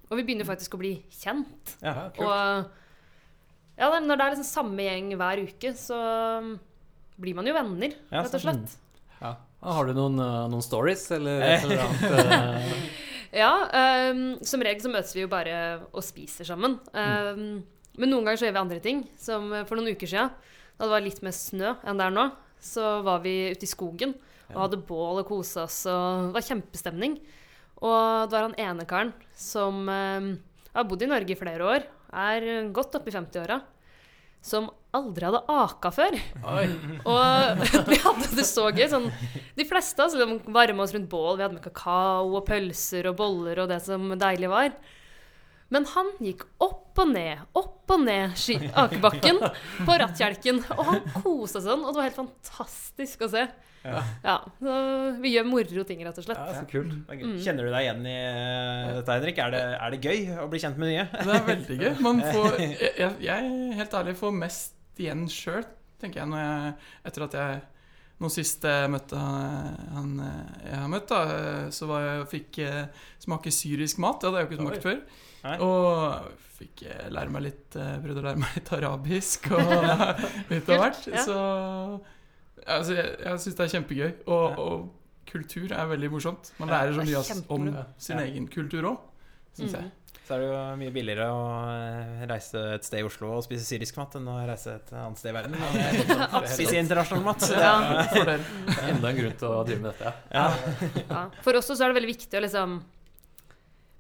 og 0.09 0.15
vi 0.17 0.24
begynner 0.24 0.48
faktisk 0.48 0.77
å 0.77 0.79
bli 0.79 0.93
kjent. 1.12 1.74
Ja. 1.83 2.07
Og 2.17 2.69
ja, 3.79 3.89
når 4.00 4.15
det 4.15 4.25
er 4.25 4.33
liksom 4.38 4.48
samme 4.48 4.86
gjeng 4.86 5.12
hver 5.19 5.41
uke, 5.43 5.74
så 5.77 6.00
um, 6.39 6.53
blir 7.19 7.36
man 7.36 7.48
jo 7.48 7.53
venner, 7.55 7.93
Ja, 8.12 8.24
rett 8.24 8.38
og 8.39 8.43
slett. 8.45 8.77
Ja. 9.19 9.33
Har 9.59 9.89
du 9.89 9.91
noen, 9.98 10.15
eh, 10.24 10.48
noen 10.48 10.63
stories, 10.63 11.03
eller 11.12 11.41
et 11.43 11.65
eller 11.67 11.83
annet? 11.83 12.03
eh? 12.63 12.79
Ja, 13.43 13.51
um, 14.09 14.21
som 14.41 14.63
regel 14.65 14.81
så 14.81 14.89
møtes 14.89 15.12
vi 15.13 15.21
jo 15.21 15.29
bare 15.29 15.83
og 15.91 16.01
spiser 16.01 16.48
sammen. 16.48 16.79
Ehm, 16.98 17.59
Men 17.98 18.13
noen 18.13 18.27
ganger 18.27 18.41
så 18.41 18.48
gjør 18.48 18.55
vi 18.58 18.62
andre 18.62 18.81
ting. 18.84 19.03
Som 19.19 19.50
for 19.65 19.79
noen 19.79 19.96
uker 19.96 20.10
siden, 20.10 20.31
da 20.77 20.86
det 20.86 20.93
var 20.93 21.03
litt 21.03 21.24
mer 21.25 21.36
snø 21.36 21.74
enn 21.84 22.00
det 22.00 22.08
er 22.08 22.15
nå, 22.15 22.25
så 22.63 23.00
var 23.03 23.24
vi 23.24 23.51
ute 23.55 23.65
i 23.67 23.72
skogen 23.72 24.13
og 24.50 24.62
hadde 24.63 24.81
bål 24.88 25.22
og 25.22 25.27
kosa 25.29 25.65
oss, 25.67 25.84
og 25.89 26.29
det 26.29 26.38
var 26.39 26.48
kjempestemning. 26.48 27.17
Og 27.79 28.29
det 28.29 28.36
var 28.36 28.48
han 28.48 28.58
ene 28.60 28.86
karen 28.89 29.12
som 29.38 29.84
eh, 29.91 30.29
har 30.74 30.88
bodd 30.89 31.05
i 31.05 31.10
Norge 31.10 31.36
i 31.36 31.39
flere 31.39 31.67
år, 31.75 31.86
er 32.10 32.72
godt 32.74 32.98
oppe 32.98 33.12
i 33.12 33.15
50-åra, 33.15 33.60
som 34.41 34.69
aldri 34.96 35.27
hadde 35.27 35.43
aka 35.53 35.91
før. 35.93 36.17
Oi. 36.55 36.65
Og 37.12 37.63
vi 37.91 38.00
hadde 38.01 38.29
det 38.39 38.48
så 38.48 38.69
gøy. 38.72 38.88
Sånn, 38.91 39.10
de 39.55 39.67
fleste 39.67 40.01
av 40.01 40.10
oss 40.10 40.17
liksom 40.17 40.55
varma 40.55 40.86
oss 40.86 40.96
rundt 40.96 41.12
bål. 41.12 41.36
Vi 41.38 41.46
hadde 41.46 41.60
med 41.60 41.65
kakao 41.65 42.31
og 42.31 42.46
pølser 42.48 43.12
og 43.12 43.19
boller 43.19 43.63
og 43.63 43.69
det 43.72 43.81
som 43.86 44.10
deilig 44.19 44.50
var. 44.51 44.74
Men 45.69 45.85
han 45.93 46.11
gikk 46.23 46.45
opp 46.65 46.99
og 46.99 47.11
ned, 47.13 47.41
opp 47.57 47.91
og 47.93 48.01
ned 48.03 48.33
akebakken 48.83 49.39
på 49.85 49.97
rattkjelken. 50.01 50.61
Og 50.75 50.85
han 50.88 51.01
kosa 51.13 51.59
seg 51.59 51.67
sånn, 51.69 51.83
og 51.85 51.93
det 51.93 52.01
var 52.01 52.07
helt 52.09 52.19
fantastisk 52.19 53.25
å 53.27 53.31
se. 53.31 53.45
Ja. 53.79 54.35
så 54.59 54.73
vi 55.23 55.31
gjør 55.35 55.45
moro 55.47 55.85
ting, 55.88 56.01
rett 56.03 56.17
og 56.19 56.25
slett. 56.25 56.39
Ja, 56.41 56.57
så 56.57 56.65
kult. 56.67 56.95
Er. 57.07 57.21
Kjenner 57.39 57.69
du 57.69 57.71
deg 57.71 57.85
igjen 57.85 58.03
i 58.09 58.17
eh, 58.17 58.91
dette, 58.97 59.15
Henrik? 59.15 59.39
Er 59.45 59.55
det, 59.55 59.63
er 59.77 59.95
det 59.95 60.01
gøy 60.03 60.41
å 60.43 60.49
bli 60.51 60.61
kjent 60.65 60.81
med 60.81 60.91
nye? 60.91 61.05
Det 61.15 61.38
er 61.38 61.45
veldig 61.47 61.79
gøy. 61.79 61.91
Man 62.03 62.21
får, 62.33 62.59
jeg, 62.59 63.11
jeg, 63.23 63.53
helt 63.79 63.99
ærlig 64.01 64.15
får 64.19 64.35
mest 64.41 64.99
igjen 64.99 65.27
sjøl, 65.31 65.63
tenker 66.01 66.25
jeg, 66.25 66.31
når 66.33 66.43
jeg, 66.43 66.73
etter 67.07 67.29
at 67.29 67.38
jeg 67.39 67.59
nå 68.19 68.27
sist 68.33 68.65
jeg 68.67 68.89
møtte 68.91 69.15
han, 69.15 69.77
han 69.95 70.09
jeg 70.19 70.75
har 70.75 70.89
møtt, 70.91 71.07
da, 71.07 71.69
så 71.71 71.88
var 71.88 72.03
jeg, 72.03 72.25
fikk 72.33 72.61
jeg 72.65 72.81
smake 73.23 73.53
syrisk 73.55 74.01
mat. 74.03 74.19
Det 74.19 74.27
hadde 74.27 74.41
jeg 74.41 74.49
jo 74.49 74.51
ikke 74.51 74.65
smakt 74.65 74.88
før. 74.89 74.99
Nei. 75.46 75.55
Og 75.63 76.31
fikk 76.60 76.84
eh, 76.89 77.05
lære 77.13 77.31
meg 77.31 77.46
litt 77.46 77.75
eh, 77.79 77.93
Prøvde 78.03 78.24
å 78.24 78.25
lære 78.25 78.41
meg 78.41 78.55
litt 78.58 78.72
arabisk 78.75 79.51
og 79.55 79.75
litt 80.51 80.72
av 80.74 80.81
hvert. 80.84 81.05
ja. 81.12 81.25
Så 81.27 81.38
altså, 82.65 82.98
jeg, 82.98 83.13
jeg 83.25 83.43
syns 83.46 83.60
det 83.60 83.67
er 83.67 83.75
kjempegøy. 83.77 84.10
Og, 84.27 84.60
og 84.65 84.89
kultur 85.29 85.72
er 85.75 85.88
veldig 85.91 86.12
morsomt. 86.12 86.51
Man 86.60 86.74
lærer 86.74 86.98
så 86.98 87.05
mye 87.05 87.39
om 87.53 87.72
sin 88.01 88.22
egen 88.24 88.50
kultur 88.51 88.91
òg, 88.93 89.08
syns 89.58 89.77
jeg. 89.77 89.88
Mm. 89.88 89.96
Så 90.29 90.36
er 90.36 90.43
det 90.43 90.48
jo 90.51 90.58
mye 90.77 90.91
billigere 90.93 91.25
å 91.34 91.46
eh, 91.74 92.19
reise 92.29 92.62
et 92.75 92.86
sted 92.86 93.01
i 93.01 93.05
Oslo 93.08 93.31
og 93.34 93.41
spise 93.41 93.63
syrisk 93.65 93.98
mat 93.98 94.13
enn 94.19 94.27
å 94.29 94.36
reise 94.46 94.75
et 94.77 94.91
annet 94.93 95.17
sted 95.17 95.31
i 95.31 95.38
verden. 95.39 95.55
Og 96.38 96.46
Spise 96.51 96.77
internasjonal 96.77 97.24
mat. 97.25 97.48
Ja. 97.50 97.72
Enda 98.91 99.10
en 99.10 99.17
grunn 99.17 99.34
til 99.41 99.50
å 99.50 99.63
drive 99.65 99.81
med 99.81 99.89
dette. 99.89 100.13
Ja. 100.29 100.43
ja. 100.53 101.01
Ja. 101.10 101.24
For 101.41 101.58
oss 101.58 101.72
også 101.74 101.88
er 101.88 101.89
det 101.89 101.98
veldig 101.98 102.12
viktig 102.12 102.38
å 102.38 102.43
liksom 102.46 102.77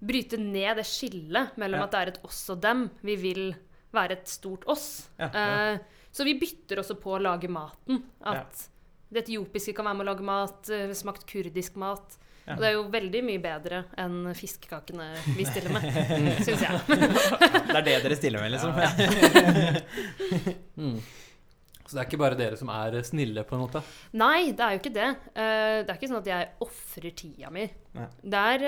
bryte 0.01 0.37
ned 0.39 0.77
det 0.79 0.85
skillet 0.87 1.57
mellom 1.59 1.79
Ja. 1.81 1.85
at 1.85 1.91
det 1.91 1.99
er 1.99 2.07
et 2.13 2.19
oss 2.25 2.49
og 2.49 2.61
dem. 2.63 2.89
Vi 3.03 3.15
vil 3.19 3.55
være 3.93 4.11
et 4.19 4.27
stort 4.27 4.63
oss. 4.67 5.09
Ja, 5.19 5.27
Eh, 5.33 5.77
så 6.11 6.23
vi 6.25 6.33
bytter 6.39 6.77
også 6.81 6.95
på 6.99 7.11
å 7.17 7.21
lage 7.21 7.47
maten. 7.49 8.03
At 8.23 8.69
det 9.11 9.23
etiopiske 9.27 9.73
kan 9.75 9.85
være 9.85 9.95
med 9.97 10.07
å 10.07 10.11
lage 10.13 10.23
mat, 10.25 10.69
eh, 10.69 10.93
smakt 10.93 11.25
kurdisk 11.27 11.75
mat. 11.75 12.17
Ja. 12.47 12.53
Og 12.55 12.59
det 12.61 12.67
er 12.69 12.73
jo 12.73 12.89
veldig 12.89 13.23
mye 13.23 13.39
bedre 13.43 13.83
enn 13.97 14.33
fiskekakene 14.33 15.13
vi 15.37 15.45
stiller 15.45 15.69
med, 15.69 15.83
syns 16.45 16.61
jeg. 16.61 16.81
Det 16.87 17.75
er 17.77 17.81
det 17.85 18.01
dere 18.03 18.15
stiller 18.17 18.39
med, 18.41 18.51
liksom. 18.55 18.73
Mm. 20.79 20.99
Så 21.85 21.95
det 21.97 22.01
er 22.03 22.07
ikke 22.07 22.19
bare 22.21 22.37
dere 22.37 22.57
som 22.59 22.69
er 22.69 22.99
snille, 23.03 23.41
på 23.49 23.55
en 23.57 23.63
måte? 23.65 23.81
Nei, 24.13 24.51
det 24.53 24.61
er 24.65 24.71
jo 24.75 24.79
ikke 24.83 24.93
det. 24.93 25.07
Eh, 25.33 25.79
det 25.83 25.89
er 25.89 25.95
ikke 25.97 26.09
sånn 26.11 26.21
at 26.21 26.29
jeg 26.29 26.49
ofrer 26.61 27.11
tida 27.17 27.49
mi. 27.53 27.65
Nei. 27.97 28.05
Det 28.23 28.41
er 28.53 28.59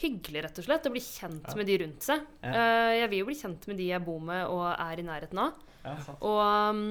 hyggelig, 0.00 0.42
rett 0.44 0.58
og 0.60 0.66
slett, 0.66 0.86
å 0.88 0.92
bli 0.92 1.00
kjent 1.00 1.46
Ja. 1.48 1.54
med 1.56 1.66
de 1.66 1.78
rundt 1.82 2.02
seg. 2.04 2.24
Ja. 2.42 2.50
Eh, 2.52 2.94
jeg 3.00 3.10
vil 3.10 3.18
jo 3.22 3.28
bli 3.30 3.38
kjent 3.38 3.66
med 3.70 3.76
de 3.80 3.86
jeg 3.88 4.04
bor 4.04 4.20
med 4.20 4.46
og 4.46 4.64
er 4.72 4.98
i 5.00 5.06
nærheten 5.06 5.38
av. 5.40 5.62
Ja. 5.84 5.96
Og 6.20 6.40
um, 6.74 6.82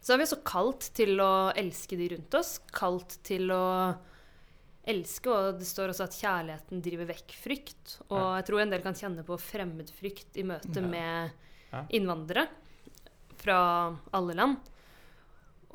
så 0.00 0.14
er 0.14 0.20
vi 0.20 0.26
også 0.28 0.42
kalt 0.46 0.90
til 0.94 1.18
å 1.20 1.50
elske 1.58 1.96
de 1.98 2.08
rundt 2.14 2.34
oss. 2.38 2.58
Kalt 2.72 3.18
til 3.26 3.50
å 3.50 3.64
elske, 4.88 5.28
og 5.28 5.58
det 5.58 5.66
står 5.68 5.90
også 5.92 6.06
at 6.06 6.16
kjærligheten 6.16 6.80
driver 6.84 7.10
vekk 7.10 7.34
frykt. 7.36 7.98
Og 8.08 8.22
jeg 8.38 8.46
tror 8.48 8.62
en 8.62 8.70
del 8.72 8.84
kan 8.86 8.96
kjenne 8.96 9.24
på 9.26 9.36
fremmedfrykt 9.42 10.38
i 10.40 10.46
møte 10.48 10.80
med 10.80 11.34
innvandrere 11.92 12.46
fra 13.36 13.58
alle 14.16 14.34
land. 14.38 14.56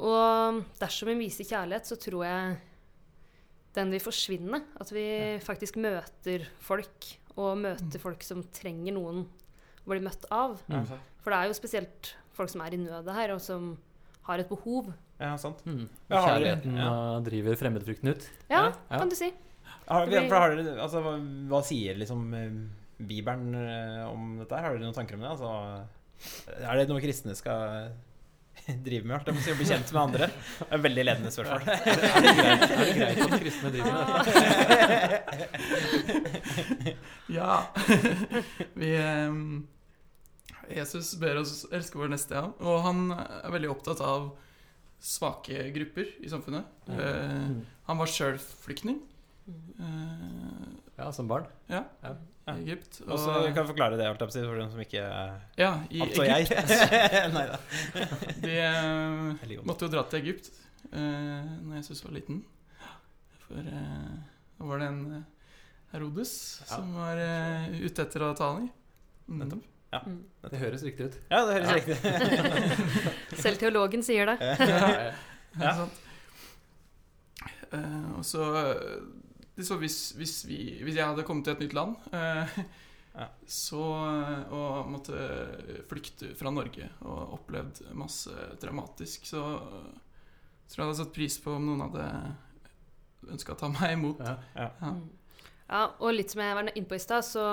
Og 0.02 0.64
dersom 0.80 1.12
vi 1.12 1.20
viser 1.28 1.46
kjærlighet, 1.46 1.86
så 1.86 2.00
tror 2.02 2.24
jeg 2.26 2.56
den 3.76 3.94
vil 3.94 4.04
forsvinne. 4.04 4.60
At 4.82 4.92
vi 4.94 5.06
faktisk 5.44 5.80
møter 5.82 6.46
folk, 6.64 7.08
og 7.38 7.58
møter 7.64 8.02
folk 8.02 8.22
som 8.26 8.44
trenger 8.54 8.94
noen 8.96 9.24
å 9.84 9.90
bli 9.90 10.02
møtt 10.06 10.28
av. 10.32 10.60
Ja. 10.72 10.84
For 11.24 11.34
det 11.34 11.40
er 11.40 11.50
jo 11.50 11.58
spesielt 11.58 12.12
folk 12.38 12.52
som 12.54 12.62
er 12.66 12.76
i 12.76 12.82
nøde 12.82 13.16
her, 13.16 13.34
og 13.36 13.42
som 13.44 13.74
har 14.28 14.40
et 14.44 14.50
behov. 14.52 14.92
Ja, 15.20 15.34
sant. 15.40 15.60
Mm. 15.66 15.88
Ja, 16.12 16.22
Kjærligheten 16.28 16.78
ja. 16.80 16.92
uh, 16.92 17.18
driver 17.26 17.58
fremmedfrykten 17.60 18.14
ut. 18.14 18.30
Ja, 18.52 18.70
Ja. 18.72 18.98
kan 18.98 19.10
du 19.12 19.16
si. 19.18 19.32
Har, 19.88 20.08
har 20.08 20.56
dere, 20.56 20.78
altså, 20.80 21.02
hva, 21.04 21.18
hva 21.52 21.60
sier 21.68 21.98
liksom 22.00 22.22
eh, 22.38 22.54
Bibelen 23.04 23.52
eh, 23.60 24.04
om 24.08 24.38
dette? 24.40 24.56
Har 24.64 24.72
dere 24.78 24.86
noen 24.86 24.96
tanker 24.96 25.18
om 25.18 25.26
det? 25.26 25.32
Altså, 25.34 25.50
er 26.64 26.80
det 26.80 26.86
noe 26.88 27.04
kristne 27.04 27.36
skal 27.36 27.90
drive 28.88 29.04
med? 29.06 29.14
holdt 29.18 29.28
jeg 29.28 29.36
på 29.36 29.42
å 29.42 29.44
si, 29.46 29.52
Å 29.52 29.58
bli 29.60 29.68
kjent 29.70 29.90
med 29.94 30.02
andre? 30.04 30.26
Det 30.34 30.68
er 30.70 30.76
et 30.78 30.84
veldig 30.86 31.04
ledende 31.08 31.32
spørsmål. 31.36 31.62
Er 31.64 31.68
det 32.24 32.34
greit, 32.40 32.62
er 32.64 32.78
det 32.84 32.96
greit 33.00 33.20
at 33.26 33.36
kristne 33.44 33.70
driver 33.74 33.92
med 33.94 34.04
dette? 34.08 34.32
Ja. 37.34 37.66
Vi 38.78 38.90
ehm, 39.00 39.68
Jesus 40.74 41.14
ber 41.22 41.40
oss 41.42 41.64
elske 41.74 41.98
vår 42.00 42.12
neste, 42.14 42.36
ja. 42.38 42.46
Og 42.64 42.82
han 42.86 43.00
er 43.16 43.52
veldig 43.54 43.72
opptatt 43.74 44.02
av 44.06 44.30
svake 45.04 45.66
grupper 45.76 46.08
i 46.24 46.30
samfunnet. 46.32 46.66
Eh, 46.88 47.22
Mm. 47.44 47.58
han 47.90 47.98
var 48.00 48.08
sjøl 48.08 48.38
flyktning 48.40 49.02
eh, 49.50 50.68
Ja, 50.98 51.12
som 51.12 51.28
barn. 51.28 51.46
ja, 51.70 51.84
Ja. 52.04 52.12
i 52.54 52.62
Egypt. 52.66 53.02
Og 53.08 53.18
så 53.20 53.34
kan 53.48 53.56
jeg 53.64 53.68
forklare 53.72 53.98
det 53.98 54.06
jeg 54.06 54.32
si, 54.36 54.42
for 54.44 54.58
dem 54.60 54.70
som 54.72 54.80
ikke 54.84 55.04
ja, 55.58 55.72
i 55.90 56.02
Altså 56.06 56.24
jeg. 56.28 56.48
Egypt. 56.48 56.74
Nei 57.38 57.46
da. 57.50 57.58
De 59.48 59.58
måtte 59.64 59.88
jo 59.88 59.92
dra 59.94 60.04
til 60.12 60.20
Egypt 60.22 60.50
uh, 60.92 61.00
når 61.64 61.76
Jesus 61.80 62.04
var 62.06 62.12
liten. 62.18 62.44
For 63.48 63.58
uh, 63.58 64.16
da 64.60 64.68
var 64.70 64.80
det 64.84 64.88
en 64.92 65.02
eh, 65.18 65.24
Herodes 65.94 66.34
Ja. 66.64 66.76
som 66.76 66.94
var 66.96 67.18
uh, 67.20 67.74
ute 67.84 68.06
etter 68.06 68.24
å 68.28 68.34
ta 68.38 68.52
han 68.54 68.68
i. 68.68 68.72
Mm. 69.30 69.40
Nettopp. 69.44 69.70
Mm. 69.94 70.22
Det 70.50 70.58
høres 70.60 70.84
riktig 70.84 71.06
ut. 71.12 71.18
Ja, 71.30 71.44
det 71.46 71.54
høres 71.58 71.70
Ja. 71.70 71.76
riktig 71.78 71.98
ut. 73.34 73.40
Selv 73.44 73.60
teologen 73.62 74.04
sier 74.06 74.26
det. 74.34 74.38
Ja. 74.42 74.56
Ja. 74.68 75.74
ja. 75.78 75.88
Eh, 77.74 78.10
og 78.18 78.26
så, 78.26 78.44
så 79.62 79.78
hvis, 79.78 79.98
hvis, 80.18 80.38
vi, 80.50 80.58
hvis 80.82 80.98
jeg 80.98 81.06
hadde 81.06 81.26
kommet 81.28 81.46
til 81.46 81.54
et 81.54 81.62
nytt 81.66 81.78
land 81.78 82.10
eh, 82.16 82.58
Ja. 83.14 83.28
så, 83.46 83.82
eh, 84.10 84.54
og 84.58 84.88
måtte 84.90 85.18
flykte 85.86 86.32
fra 86.34 86.50
Norge 86.50 86.88
og 87.06 87.36
opplevd 87.36 87.84
masse 87.94 88.34
dramatisk, 88.58 89.28
så 89.30 89.44
tror 90.66 90.80
jeg 90.80 90.88
hadde 90.88 90.98
satt 91.04 91.14
pris 91.14 91.38
på 91.44 91.54
om 91.54 91.68
noen 91.68 91.84
hadde 91.86 92.08
ønska 93.36 93.54
å 93.54 93.60
ta 93.60 93.70
meg 93.70 93.94
imot. 94.00 94.24
Ja. 94.26 94.40
Ja. 94.58 94.72
ja. 94.82 94.96
Ja, 95.74 95.84
og 96.02 96.12
litt 96.14 96.34
som 96.34 96.42
jeg 96.44 96.58
var 96.58 96.68
inne 96.74 96.90
på 96.90 96.98
i 96.98 97.02
stad, 97.02 97.26
så 97.26 97.46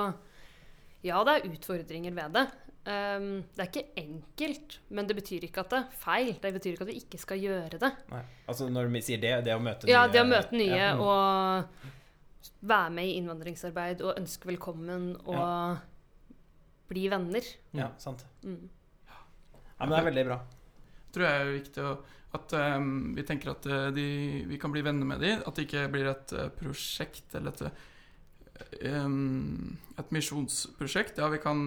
ja, 1.05 1.21
det 1.25 1.37
er 1.37 1.47
utfordringer 1.53 2.17
ved 2.17 2.35
det. 2.37 2.47
Um, 2.81 3.29
det 3.55 3.63
er 3.63 3.69
ikke 3.69 4.01
enkelt, 4.01 4.79
men 4.89 5.09
det 5.09 5.15
betyr 5.19 5.45
ikke 5.47 5.63
at 5.63 5.73
det 5.73 5.79
er 5.83 5.99
feil. 6.01 6.31
Det 6.41 6.53
betyr 6.57 6.75
ikke 6.75 6.87
at 6.87 6.91
vi 6.91 7.01
ikke 7.03 7.21
skal 7.21 7.41
gjøre 7.41 7.81
det. 7.81 7.91
Nei. 8.11 8.23
Altså 8.49 8.69
når 8.73 8.89
vi 8.97 9.03
sier 9.05 9.21
det, 9.23 9.35
det 9.47 9.55
å 9.55 9.61
møte 9.63 9.89
Ja, 9.91 10.07
nye 10.07 10.15
det 10.15 10.23
å 10.25 10.29
møte 10.29 10.57
nye 10.57 10.81
ja. 10.81 10.95
og 10.97 11.80
være 12.61 12.91
med 12.93 13.09
i 13.09 13.17
innvandringsarbeid 13.21 14.03
og 14.05 14.19
ønske 14.21 14.49
velkommen 14.51 15.15
og 15.25 15.79
bli 16.91 17.07
venner. 17.13 17.47
Ja, 17.77 17.91
sant. 18.03 18.25
Mm. 18.45 18.67
Ja, 19.07 19.21
men 19.87 19.95
det 19.95 20.01
er 20.03 20.09
veldig 20.11 20.25
bra. 20.29 20.41
tror 21.15 21.25
jeg 21.27 21.41
er 21.41 21.53
viktig 21.55 21.85
å, 21.87 21.93
at 22.37 22.53
um, 22.77 22.91
vi 23.17 23.25
tenker 23.27 23.51
at 23.55 23.67
eh, 23.67 23.87
de, 23.97 24.05
vi 24.51 24.59
kan 24.61 24.71
bli 24.75 24.83
venner 24.87 25.09
med 25.09 25.23
dem. 25.25 25.41
At 25.47 25.57
det 25.57 25.65
ikke 25.67 25.87
blir 25.91 26.11
et 26.13 26.35
eh, 26.37 26.51
prosjekt 26.61 27.35
eller 27.39 27.55
et, 27.57 27.87
um, 28.93 29.77
et 29.99 30.13
misjonsprosjekt. 30.15 31.19
Ja, 31.19 31.31
vi 31.33 31.41
kan, 31.43 31.63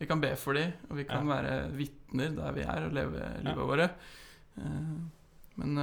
vi 0.00 0.08
kan 0.10 0.22
be 0.22 0.32
for 0.40 0.58
dem, 0.58 0.72
og 0.88 0.98
vi 0.98 1.06
kan 1.10 1.28
være 1.28 1.58
vitner 1.76 2.32
der 2.38 2.56
vi 2.56 2.64
er, 2.66 2.88
og 2.88 2.96
leve 2.96 3.28
livet 3.44 3.52
Ja. 3.52 3.68
våre. 3.74 3.90
Uh, 4.58 4.96
men 5.58 5.78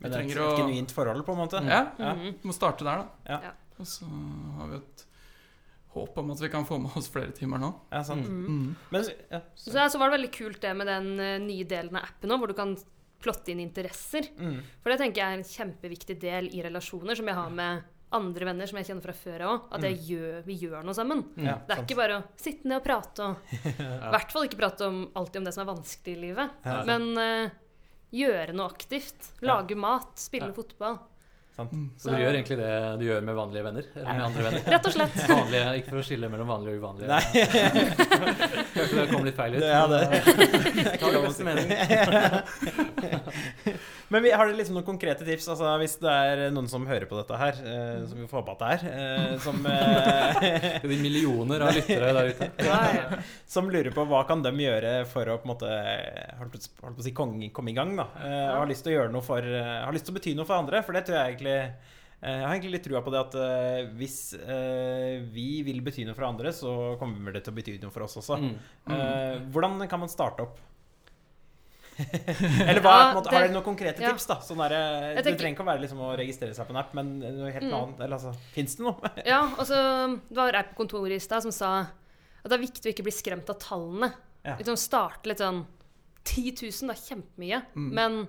vi 0.00 0.08
Men 0.08 0.12
det 0.12 0.16
er 0.16 0.24
et, 0.24 0.30
trenger 0.32 0.40
å 0.42 0.48
et 0.54 0.60
genuint 0.64 0.94
forhold, 0.96 1.24
på 1.26 1.34
en 1.36 1.40
måte. 1.44 1.60
Ja, 1.68 1.82
Ja. 2.00 2.14
Mhm. 2.16 2.34
vi 2.42 2.48
må 2.50 2.56
starte 2.56 2.84
der, 2.88 3.04
da. 3.04 3.06
Ja. 3.28 3.40
Ja. 3.50 3.52
Og 3.80 3.86
så 3.88 4.08
har 4.58 4.68
vi 4.72 4.76
et 4.80 5.04
håp 5.94 6.18
om 6.22 6.30
at 6.30 6.40
vi 6.40 6.48
kan 6.52 6.64
få 6.68 6.78
med 6.80 6.96
oss 6.96 7.08
flere 7.10 7.32
timer 7.34 7.58
nå. 7.58 7.70
Ja, 7.90 8.02
sant. 8.06 8.26
Mm. 8.28 8.46
Mm. 8.46 8.76
Men 8.94 9.04
ja, 9.30 9.40
Så, 9.58 9.72
så 9.74 9.98
var 9.98 10.10
det 10.10 10.18
veldig 10.20 10.32
kult 10.36 10.60
det 10.62 10.74
med 10.78 10.86
den 10.86 11.08
eh, 11.20 11.38
nye 11.42 11.64
delen 11.66 11.96
av 11.98 12.04
appen 12.06 12.30
nå, 12.30 12.36
hvor 12.38 12.46
du 12.52 12.54
kan 12.54 12.76
plotte 13.20 13.50
inn 13.52 13.60
interesser. 13.60 14.28
mm. 14.38 14.60
For 14.82 14.92
det 14.92 15.00
tenker 15.02 15.20
jeg 15.20 15.26
er 15.34 15.38
en 15.40 15.48
kjempeviktig 15.48 16.18
del 16.22 16.46
i 16.54 16.62
relasjoner 16.64 17.18
som 17.18 17.26
jeg 17.26 17.34
har 17.36 17.50
med 17.50 17.82
andre 18.12 18.44
venner 18.48 18.66
som 18.66 18.78
jeg 18.80 18.86
kjenner 18.88 19.02
fra 19.06 19.12
før 19.14 19.42
av 19.46 19.50
òg. 19.54 19.66
At 19.76 19.82
jeg 19.86 19.98
gjør, 20.08 20.38
vi 20.46 20.54
gjør 20.62 20.84
noe 20.86 20.94
sammen. 20.96 21.24
Mm. 21.36 21.44
Ja, 21.46 21.56
Det 21.66 21.74
er 21.74 21.76
sant. 21.82 21.90
ikke 21.90 21.98
bare 22.00 22.16
å 22.20 22.22
sitte 22.36 22.66
ned 22.70 22.80
og 22.80 22.84
prate 22.86 23.26
og 23.26 23.36
I 23.66 24.14
hvert 24.14 24.32
fall 24.34 24.46
ikke 24.48 24.58
prate 24.62 24.86
om, 24.88 25.02
alltid 25.14 25.42
om 25.42 25.44
det 25.50 25.54
som 25.54 25.62
er 25.66 25.72
vanskelig 25.74 26.16
i 26.16 26.22
livet. 26.28 26.50
Ja. 26.64 26.78
Men 26.88 27.10
eh, 27.18 27.50
gjøre 28.12 28.52
noe 28.56 28.66
aktivt. 28.72 29.32
Lage 29.46 29.76
mat, 29.78 30.12
spille 30.18 30.50
Ja. 30.50 30.56
fotball. 30.56 30.98
Sant. 31.56 31.72
Mm. 31.74 31.90
Så 31.98 32.10
du 32.14 32.16
gjør 32.22 32.36
egentlig 32.38 32.56
det 32.60 32.98
du 33.00 33.04
gjør 33.08 33.24
med 33.26 33.34
vanlige 33.36 33.64
venner? 33.66 33.84
Eller 33.96 34.12
med 34.14 34.24
andre 34.28 34.42
venner? 34.46 34.60
Rett 34.74 34.86
og 34.86 34.92
slett. 34.94 35.16
Vanlige, 35.28 35.64
ikke 35.80 35.90
for 35.90 35.98
å 36.00 36.04
skille 36.06 36.28
mellom 36.30 36.48
vanlige 36.48 36.72
og 36.72 36.80
uvanlige. 36.80 37.08
Nei. 37.10 37.24
Kanskje 38.76 38.96
det 39.00 39.06
kom 39.10 39.24
litt 39.26 39.36
feil 39.40 39.52
ut. 39.56 39.60
Det 39.60 39.72
er 39.74 39.86
det. 39.90 40.02
men, 40.06 40.84
Ta 41.02 41.06
det 41.10 41.22
beste 41.26 41.44
mening. 41.50 41.68
Men 44.10 44.24
vi, 44.24 44.30
har 44.34 44.48
dere 44.48 44.58
liksom 44.58 44.74
noen 44.74 44.86
konkrete 44.88 45.22
tips? 45.26 45.46
Altså, 45.52 45.68
hvis 45.78 45.92
det 46.02 46.10
er 46.10 46.40
noen 46.50 46.66
som 46.70 46.86
hører 46.88 47.06
på 47.06 47.14
dette 47.14 47.36
her, 47.38 47.60
eh, 47.62 48.00
som 48.10 48.18
vi 48.18 48.26
får 48.30 48.40
håpe 48.40 48.54
at 48.56 48.62
det 48.62 48.70
er, 48.74 48.86
eh, 48.90 49.34
som, 49.44 49.60
eh, 49.70 50.80
De 50.82 50.98
millioner 50.98 51.62
av 51.62 51.76
lyttere 51.76 52.10
der 52.16 52.32
ute. 52.32 52.50
Ja. 52.70 53.20
som 53.48 53.70
lurer 53.70 53.94
på 53.94 54.04
hva 54.10 54.24
kan 54.26 54.42
de 54.42 54.50
gjøre 54.64 54.92
for 55.10 55.30
å 55.30 55.38
på 55.38 55.46
en 55.46 55.52
måte 55.52 55.70
holdt 56.40 56.58
på, 56.80 56.90
å 56.90 57.06
si, 57.06 57.14
komme 57.14 57.70
i 57.70 57.76
gang, 57.76 57.94
da. 57.98 58.08
Eh, 58.26 58.50
har 58.56 58.68
lyst 58.70 58.82
til 58.86 58.94
å 58.94 58.98
gjøre 58.98 59.14
noe 59.14 59.24
for 59.24 59.46
eh, 59.46 59.78
Har 59.84 59.94
lyst 59.94 60.08
til 60.08 60.14
å 60.14 60.18
bety 60.18 60.34
noe 60.38 60.48
for 60.48 60.58
andre, 60.58 60.82
for 60.86 60.96
det 60.96 61.06
tror 61.06 61.20
jeg 61.20 61.34
egentlig 61.34 61.56
eh, 61.56 61.96
jeg 62.20 62.42
har 62.44 62.52
egentlig 62.52 62.74
litt 62.74 62.84
trua 62.84 63.00
på 63.04 63.12
det 63.14 63.20
at 63.22 63.36
uh, 63.40 63.92
hvis 63.96 64.18
uh, 64.36 65.22
vi 65.32 65.62
vil 65.64 65.80
bety 65.86 66.04
noe 66.04 66.16
for 66.18 66.26
andre, 66.28 66.52
så 66.52 66.74
kommer 67.00 67.32
det 67.32 67.46
til 67.46 67.54
å 67.54 67.56
bety 67.56 67.78
noe 67.80 67.94
for 67.94 68.04
oss 68.04 68.18
også. 68.20 68.36
Mm. 68.42 68.50
Eh, 68.92 69.38
hvordan 69.54 69.80
kan 69.88 70.02
man 70.02 70.12
starte 70.12 70.44
opp? 70.44 70.60
Eller 72.68 72.80
hva, 72.84 72.92
Ja, 72.96 73.14
måte, 73.14 73.30
det- 73.30 73.34
Har 73.36 73.44
dere 73.46 73.52
noen 73.54 73.64
konkrete 73.66 74.00
ja. 74.04 74.10
tips? 74.12 74.26
da? 74.30 74.36
Sånn 74.44 74.60
der, 74.62 74.74
det 74.74 75.24
Du 75.24 75.30
tenker- 75.30 75.38
trenger 75.42 75.56
ikke 75.56 75.64
å 75.66 75.70
være 75.70 75.82
liksom 75.84 76.00
å 76.06 76.10
registrere 76.18 76.54
seg 76.56 76.66
på 76.66 76.74
en 76.74 76.80
app, 76.82 76.94
men 76.94 77.18
noe 77.20 77.50
helt 77.52 77.64
Mm. 77.68 77.74
annet. 77.80 78.00
Eller 78.00 78.16
altså, 78.16 78.34
Fins 78.54 78.74
det 78.76 78.84
noe? 78.86 79.10
Ja, 79.26 79.42
og 79.58 79.64
så 79.66 79.80
Det 80.28 80.36
var 80.36 80.52
ei 80.54 80.62
på 80.62 80.76
kontoret 80.86 81.12
i 81.16 81.18
stad 81.20 81.42
som 81.42 81.52
sa 81.52 81.80
at 81.80 82.48
det 82.48 82.52
er 82.58 82.64
viktig 82.66 82.86
å 82.88 82.94
ikke 82.94 83.04
bli 83.04 83.12
skremt 83.12 83.50
av 83.50 83.58
tallene. 83.58 84.12
Ja. 84.44 84.56
Liksom 84.56 84.76
starte 84.76 85.26
litt 85.28 85.38
sånn 85.38 85.66
10 86.24 86.52
000, 86.52 86.88
det 86.88 86.96
er 86.96 87.04
kjempemye. 87.16 87.62
Mm. 87.76 87.90
Men 87.92 88.28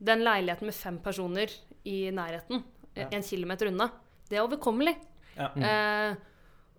den 0.00 0.20
leiligheten 0.24 0.66
med 0.68 0.74
fem 0.74 0.98
personer 0.98 1.50
i 1.84 2.10
nærheten, 2.10 2.62
Ja. 2.96 3.08
en 3.12 3.22
kilometer 3.22 3.66
unna, 3.68 3.90
det 4.28 4.38
er 4.38 4.46
overkommelig. 4.46 4.96
Ja. 5.36 5.48
Eh, 5.56 6.14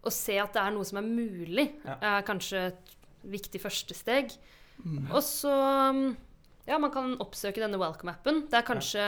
å 0.03 0.11
se 0.11 0.37
at 0.39 0.53
det 0.53 0.61
er 0.61 0.71
noe 0.71 0.83
som 0.85 0.97
er 0.99 1.07
mulig, 1.07 1.71
er 1.85 2.21
kanskje 2.23 2.67
et 2.67 2.95
viktig 3.25 3.59
første 3.61 3.93
steg. 3.95 4.31
Mm. 4.85 5.09
Og 5.11 5.21
så 5.23 6.15
Ja, 6.69 6.77
man 6.77 6.91
kan 6.93 7.15
oppsøke 7.17 7.55
denne 7.63 7.79
welcome-appen. 7.81 8.43
Det 8.49 8.53
er 8.59 8.61
kanskje 8.67 9.03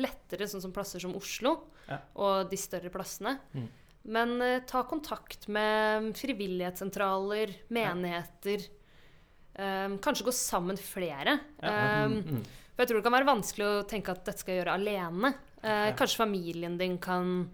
lettere 0.00 0.46
sånn 0.48 0.62
som 0.62 0.72
plasser 0.72 0.98
som 1.00 1.14
Oslo 1.14 1.58
Ja. 1.88 1.98
og 2.16 2.48
de 2.50 2.56
større 2.56 2.88
plassene. 2.90 3.38
Mm. 3.54 3.66
Men 4.04 4.40
eh, 4.42 4.60
ta 4.66 4.82
kontakt 4.88 5.46
med 5.48 6.14
frivillighetssentraler, 6.16 7.52
menigheter. 7.70 8.64
Eh, 9.54 9.88
kanskje 10.02 10.24
gå 10.24 10.32
sammen 10.32 10.76
flere. 10.80 11.38
Ja. 11.62 11.68
Eh, 12.04 12.08
Mm. 12.08 12.42
for 12.74 12.82
jeg 12.82 12.88
tror 12.88 12.96
det 12.96 13.04
kan 13.04 13.12
være 13.12 13.26
vanskelig 13.28 13.66
å 13.66 13.86
tenke 13.88 14.08
at 14.10 14.24
dette 14.24 14.38
skal 14.38 14.54
jeg 14.54 14.64
gjøre 14.64 14.74
alene. 14.80 15.34
Eh, 15.62 15.88
Ja. 15.90 15.92
Kanskje 15.92 16.16
familien 16.16 16.78
din 16.78 16.96
kan 16.98 17.50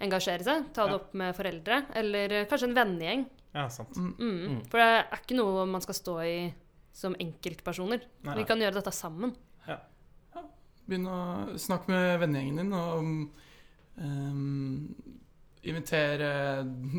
engasjere 0.00 0.42
seg. 0.42 0.72
Ta 0.72 0.84
det 0.86 0.90
Ja. 0.92 0.96
opp 0.96 1.14
med 1.14 1.36
foreldre. 1.36 1.86
Eller 1.94 2.32
eh, 2.32 2.44
kanskje 2.46 2.68
en 2.68 2.74
vennegjeng. 2.74 3.26
Ja, 3.54 3.68
sant. 3.68 3.94
Mm. 3.96 4.16
Mm. 4.18 4.66
For 4.70 4.78
det 4.78 5.06
er 5.12 5.18
ikke 5.22 5.36
noe 5.36 5.66
man 5.66 5.80
skal 5.80 5.94
stå 5.94 6.18
i 6.24 6.54
som 6.94 7.16
enkeltpersoner. 7.20 8.04
Nei, 8.24 8.36
Vi 8.38 8.46
kan 8.48 8.60
gjøre 8.62 8.78
dette 8.80 8.92
sammen. 8.94 9.34
Begynn 10.84 11.06
å 11.08 11.18
snakke 11.56 11.88
med 11.88 12.18
vennegjengen 12.20 12.58
din 12.60 12.74
og 12.76 12.98
um, 13.96 14.94
invitere 15.64 16.28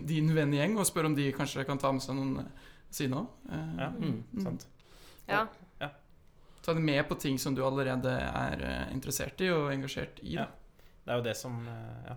din 0.10 0.32
vennegjeng 0.34 0.74
og 0.82 0.88
spørre 0.90 1.12
om 1.12 1.18
de 1.18 1.28
kanskje 1.36 1.66
kan 1.70 1.78
ta 1.78 1.92
med 1.94 2.02
seg 2.02 2.18
noen 2.18 2.48
sine 2.90 3.20
òg. 3.20 3.28
Ja. 3.78 3.92
Mm. 3.94 4.18
sant. 4.42 4.66
Ja. 5.30 5.44
Ta 6.66 6.74
det 6.74 6.82
med 6.82 7.04
på 7.06 7.14
ting 7.22 7.38
som 7.38 7.54
du 7.54 7.62
allerede 7.62 8.10
er 8.10 8.62
eh, 8.66 8.88
interessert 8.96 9.38
i 9.46 9.52
og 9.54 9.68
engasjert 9.70 10.18
i. 10.26 10.32
Ja. 10.34 10.48
Det 11.06 11.14
er 11.14 11.20
jo 11.20 11.26
det 11.28 11.36
som, 11.38 11.60
eh, 11.70 12.08
ja, 12.10 12.16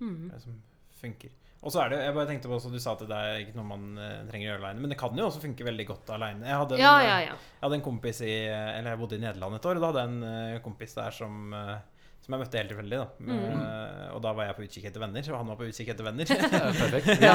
Mm. 0.00 0.30
det 0.32 0.38
som 0.40 0.54
funker. 1.02 1.28
Og 1.60 1.72
så 1.74 1.82
er 1.82 1.90
det, 1.92 1.98
jeg 2.06 2.14
bare 2.16 2.28
tenkte 2.30 2.48
på 2.48 2.56
også, 2.56 2.70
Du 2.72 2.78
sa 2.80 2.94
at 2.96 3.02
det 3.04 3.16
er 3.16 3.42
ikke 3.42 3.56
noe 3.58 3.66
man 3.68 3.82
eh, 4.00 4.20
trenger 4.30 4.46
å 4.46 4.50
gjøre 4.54 4.62
aleine. 4.62 4.80
men 4.80 4.92
det 4.94 4.96
kan 5.00 5.16
jo 5.18 5.26
også 5.26 5.42
funke 5.42 5.66
veldig 5.66 5.86
godt 5.90 6.12
alene. 6.16 6.46
Jeg 6.48 6.56
hadde 6.62 6.78
en, 6.78 6.80
Ja, 6.80 6.94
ja, 7.04 7.16
ja. 7.26 7.34
Jeg 7.36 7.64
hadde 7.66 7.76
en 7.80 7.84
kompis 7.84 8.20
i 8.24 8.32
Eller 8.48 8.94
jeg 8.94 9.00
bodde 9.02 9.18
i 9.18 9.24
Nederland 9.26 9.58
et 9.58 9.68
år, 9.68 9.76
og 9.76 9.84
da 9.84 9.90
hadde 9.92 10.04
jeg 10.06 10.12
en 10.14 10.28
eh, 10.56 10.60
kompis 10.64 10.96
der 10.96 11.10
som 11.18 11.52
eh, 11.52 11.74
som 12.20 12.34
jeg 12.36 12.42
møtte 12.42 12.58
helt 12.60 12.70
tilfeldig. 12.70 12.98
da 13.00 13.06
Mm. 13.20 13.44
Eh, 13.60 14.14
Og 14.14 14.20
da 14.22 14.32
var 14.34 14.44
jeg 14.48 14.56
på 14.56 14.64
utkikk 14.66 14.86
etter 14.90 15.00
venner, 15.00 15.22
og 15.32 15.36
han 15.38 15.46
var 15.50 15.56
på 15.56 15.66
utkikk 15.70 15.88
etter 15.92 16.04
venner. 16.04 16.26
Perfekt. 16.80 17.22
Ja. 17.24 17.34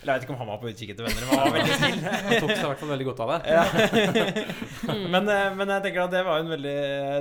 Eller 0.00 0.12
jeg 0.12 0.14
vet 0.14 0.24
ikke 0.26 0.34
om 0.34 0.40
han 0.42 0.50
var 0.52 0.60
på 0.62 0.68
utkikk 0.70 0.92
etter 0.94 1.06
venner, 1.06 1.24
men 1.26 1.30
han 1.32 1.40
var 1.40 1.56
veldig 1.56 1.78
snill. 1.80 2.00
Han 2.30 2.34
tok 2.44 2.52
seg 2.52 2.62
i 2.62 2.68
hvert 2.68 2.82
fall 2.82 2.92
veldig 2.92 3.06
godt 3.08 3.22
av 3.24 3.32
det. 3.32 3.38
Ja. 3.50 3.64
Mm. 4.90 5.06
men, 5.14 5.28
eh, 5.34 5.48
men 5.58 5.72
jeg 5.74 5.84
tenker 5.86 6.04
at 6.04 6.14
det 6.14 6.22
var 6.26 6.40
en 6.42 6.50
veldig 6.50 6.76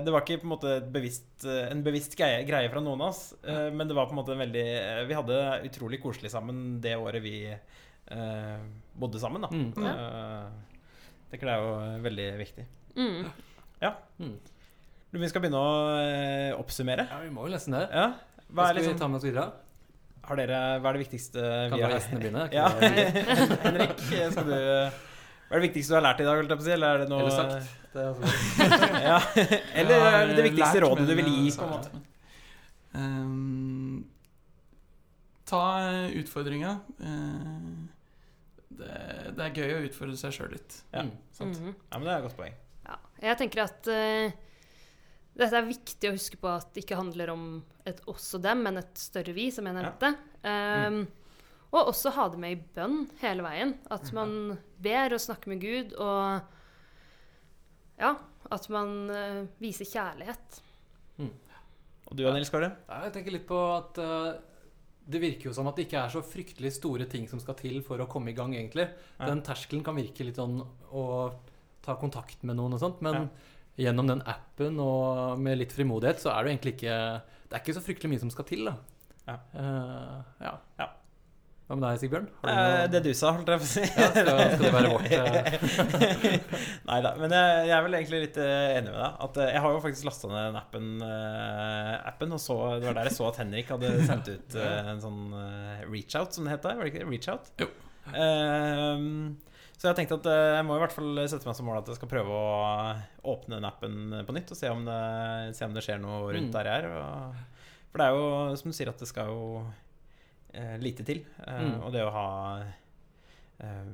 Det 0.05 0.13
var 0.13 0.23
ikke 0.25 0.39
på 0.43 0.47
en 0.47 0.53
måte 0.53 0.75
bevisst, 0.93 1.45
eh, 1.45 1.65
en 1.71 1.83
bevisst 1.85 2.15
greie, 2.19 2.43
greie 2.47 2.69
fra 2.71 2.83
noen 2.83 3.01
av 3.01 3.09
oss, 3.13 3.23
eh, 3.43 3.69
men 3.73 3.87
det 3.89 3.97
var 3.97 4.07
på 4.09 4.15
en 4.15 4.21
måte 4.21 4.35
en 4.35 4.43
veldig 4.43 4.67
Vi 5.09 5.17
hadde 5.17 5.39
utrolig 5.69 6.01
koselig 6.03 6.31
sammen 6.33 6.79
det 6.83 6.95
året 6.99 7.23
vi 7.25 7.35
eh, 7.49 8.59
bodde 8.99 9.21
sammen, 9.21 9.41
da. 9.47 9.49
Mm. 9.53 9.73
Ja. 9.85 9.95
Det 11.29 11.41
er 11.45 11.61
jo 11.61 11.73
veldig 12.03 12.29
viktig. 12.39 12.65
Mm. 12.97 13.27
Mm. 14.19 14.33
Vi 15.11 15.29
skal 15.29 15.41
begynne 15.41 15.57
å 15.61 15.71
eh, 16.03 16.51
oppsummere. 16.59 17.07
Ja, 17.09 17.17
vi 17.23 17.31
må 17.33 17.47
jo 17.47 17.53
nesten 17.55 17.73
det. 17.73 17.87
Ja. 17.89 18.11
Hva 18.49 18.53
Hva 18.53 18.67
er, 18.69 18.75
skal 18.75 18.83
vi 18.83 18.87
liksom, 18.87 18.99
ta 19.01 19.07
med 19.09 19.17
oss 19.21 19.27
videre? 19.29 19.49
har 20.29 20.37
dere, 20.37 20.57
hva 20.83 20.91
er 20.91 20.97
det 20.97 21.01
viktigste 21.07 21.41
Kan 21.71 21.79
vi 21.79 21.83
har 21.85 21.93
gjestene 21.95 22.19
begynne? 22.21 22.43
Ja. 22.53 22.67
Henrik, 23.65 23.95
skal 24.05 24.45
du 24.45 24.53
Hva 24.53 25.55
er 25.55 25.55
det 25.55 25.63
viktigste 25.63 25.93
du 25.93 25.97
har 25.97 26.05
lært 26.05 26.21
i 26.21 26.27
dag? 26.27 26.41
Eller 26.75 26.87
er 26.89 27.03
det 27.03 27.07
noe 27.09 27.23
Eller 27.23 27.37
sagt. 27.39 27.75
Det 27.89 28.03
er 28.03 28.09
altså- 28.11 28.29
ja. 29.09 29.19
Eller 29.81 30.03
ja, 30.05 30.19
det 30.29 30.45
viktigste 30.45 30.75
lært, 30.77 30.85
rådet 30.85 31.07
du 31.09 31.13
vil 31.17 31.29
gi? 31.33 31.45
Ja. 31.49 31.55
På 31.57 31.65
en 31.65 31.71
måte? 31.73 32.01
Um, 32.99 33.95
ta 35.49 35.61
utfordringa. 36.19 36.75
Uh, 37.01 37.87
det, 38.79 38.99
det 39.37 39.47
er 39.47 39.57
gøy 39.57 39.73
å 39.79 39.81
utfordre 39.87 40.19
seg 40.21 40.35
sjøl 40.35 40.53
litt. 40.53 40.77
Ja, 40.93 41.01
Mm. 41.07 41.15
sant. 41.33 41.57
-hmm. 41.57 41.73
Ja, 41.89 41.97
men 41.97 42.05
det 42.05 42.13
er 42.13 42.17
et 42.17 42.27
godt 42.27 42.37
poeng. 42.37 42.53
Ja. 42.85 42.95
Jeg 43.21 43.37
tenker 43.37 43.63
at 43.63 43.87
eh, 43.87 44.31
dette 45.39 45.55
er 45.59 45.67
viktig 45.69 46.09
å 46.09 46.15
huske 46.15 46.37
på 46.41 46.49
at 46.51 46.73
det 46.75 46.83
ikke 46.83 46.97
handler 46.99 47.31
om 47.33 47.45
et 47.87 48.01
oss 48.11 48.27
og 48.37 48.43
dem, 48.43 48.61
men 48.65 48.77
et 48.81 48.99
større 48.99 49.33
vi, 49.35 49.49
som 49.55 49.65
jeg 49.69 49.75
Ja. 49.75 49.81
nevnte. 49.87 50.11
Um, 50.43 51.07
Og 51.71 51.91
også 51.91 52.09
ha 52.15 52.23
det 52.33 52.39
med 52.41 52.51
i 52.55 52.61
bønn 52.75 53.03
hele 53.21 53.43
veien. 53.45 53.75
At 53.93 54.11
man 54.11 54.57
ber 54.81 55.13
og 55.13 55.19
snakker 55.21 55.51
med 55.51 55.61
Gud, 55.61 55.91
og 56.01 56.41
ja, 57.99 58.15
at 58.49 58.69
man 58.73 58.93
uh, 59.11 59.43
viser 59.61 59.85
kjærlighet. 59.85 60.61
Og 62.09 62.15
du, 62.17 62.23
Nils 62.33 62.49
Kåre? 62.49 62.71
Ja, 62.89 63.03
Jeg 63.05 63.13
tenker 63.13 63.35
litt 63.35 63.45
på 63.45 63.59
at 63.75 63.99
uh, 64.01 64.31
det 65.05 65.21
virker 65.21 65.49
jo 65.49 65.53
som 65.53 65.67
at 65.69 65.77
det 65.77 65.85
ikke 65.85 66.01
er 66.01 66.09
så 66.09 66.23
fryktelig 66.25 66.71
store 66.79 67.05
ting 67.05 67.27
som 67.29 67.37
skal 67.41 67.53
til 67.59 67.83
for 67.85 68.01
å 68.01 68.07
komme 68.09 68.31
i 68.31 68.37
gang, 68.37 68.55
egentlig. 68.57 68.87
Ja. 69.19 69.27
Den 69.29 69.43
terskelen 69.45 69.83
kan 69.85 69.97
virke 69.99 70.25
litt 70.25 70.41
sånn 70.41 70.57
å 70.89 71.03
ta 71.85 71.95
kontakt 72.01 72.41
med 72.49 72.57
noen 72.57 72.73
og 72.73 72.81
sånt, 72.81 73.01
men 73.05 73.29
gjennom 73.79 74.09
den 74.11 74.23
appen 74.27 74.79
og 74.83 75.39
med 75.41 75.59
litt 75.61 75.73
frimodighet, 75.75 76.21
så 76.23 76.33
er 76.35 76.45
det 76.45 76.55
egentlig 76.55 76.75
ikke 76.77 76.95
Det 77.49 77.57
er 77.57 77.63
ikke 77.63 77.77
så 77.79 77.85
fryktelig 77.85 78.13
mye 78.13 78.23
som 78.27 78.31
skal 78.33 78.47
til, 78.49 78.67
da. 78.69 78.77
Ja. 79.29 79.35
Uh, 79.53 80.17
ja. 80.43 80.55
Ja. 80.81 80.87
Hva 81.69 81.75
med 81.77 81.83
deg, 81.85 81.99
Sigbjørn? 82.01 82.23
Du 82.41 82.47
Eh, 82.49 82.83
det 82.89 82.99
du 83.05 83.11
sa, 83.13 83.29
holdt 83.35 83.49
jeg 83.53 83.59
på 83.61 83.65
å 83.67 83.69
si. 83.69 83.81
ja, 83.85 84.07
skal, 84.09 84.39
skal 84.55 84.63
det 84.63 84.71
være 84.73 84.89
vårt 84.89 85.11
eh, 85.13 86.47
Nei 86.89 86.95
da. 87.05 87.11
Men 87.19 87.35
jeg, 87.35 87.59
jeg 87.69 87.75
er 87.75 87.83
vel 87.85 87.97
egentlig 87.99 88.21
litt 88.23 88.39
eh, 88.41 88.77
enig 88.79 88.89
med 88.89 88.97
deg. 88.97 89.19
At 89.27 89.37
eh, 89.37 89.51
Jeg 89.53 89.61
har 89.61 89.75
jo 89.75 89.83
faktisk 89.83 90.07
lasta 90.07 90.31
ned 90.31 90.47
den 90.47 90.57
appen, 90.63 90.87
eh, 91.05 91.91
appen 92.09 92.33
og 92.33 92.41
så, 92.41 92.57
det 92.81 92.89
var 92.89 92.97
der 92.97 93.11
jeg 93.11 93.17
så 93.19 93.27
at 93.29 93.37
Henrik 93.43 93.69
hadde 93.75 93.91
sendt 94.09 94.31
ut 94.33 94.57
eh, 94.63 94.89
en 94.95 95.03
sånn 95.05 95.21
eh, 95.43 95.85
reach-out, 95.85 96.33
som 96.33 96.49
det 96.49 96.55
het. 96.55 96.65
Var 96.65 96.81
det 96.81 96.89
ikke 96.89 97.03
det? 97.03 97.11
Reach-out? 97.13 97.53
Jo. 97.61 97.69
Ehm, 98.17 99.13
så 99.79 99.87
jeg 99.89 99.95
tenkte 100.01 100.17
at 100.19 100.25
eh, 100.27 100.57
jeg 100.59 100.65
må 100.67 100.75
i 100.75 100.81
hvert 100.83 100.91
fall 100.95 101.21
sette 101.31 101.47
meg 101.47 101.55
som 101.55 101.65
mål 101.69 101.77
at 101.79 101.87
jeg 101.87 101.95
skal 102.01 102.11
prøve 102.11 102.35
å 102.35 103.31
åpne 103.31 103.55
den 103.61 103.67
appen 103.69 103.99
på 104.27 104.35
nytt 104.35 104.51
og 104.51 104.59
se 104.59 104.67
om 104.73 104.83
det, 104.83 104.99
se 105.55 105.63
om 105.69 105.73
det 105.77 105.85
skjer 105.85 106.01
noe 106.03 106.33
rundt 106.35 106.49
Mm. 106.51 106.55
der 106.57 106.67
jeg 106.67 106.83
er. 106.83 106.89
Og, 106.99 107.45
for 107.89 108.01
det 108.03 108.07
er 108.09 108.17
jo, 108.19 108.55
som 108.59 108.69
du 108.69 108.75
sier, 108.75 108.91
at 108.91 108.99
det 108.99 109.07
skal 109.09 109.31
jo 109.31 109.63
eh, 110.53 110.75
lite 110.83 111.05
til. 111.07 111.23
Eh, 111.47 111.61
Mm. 111.63 111.77
Og 111.87 111.93
det 111.95 112.03
å 112.03 112.11
ha 112.11 112.27
eh, 113.63 113.93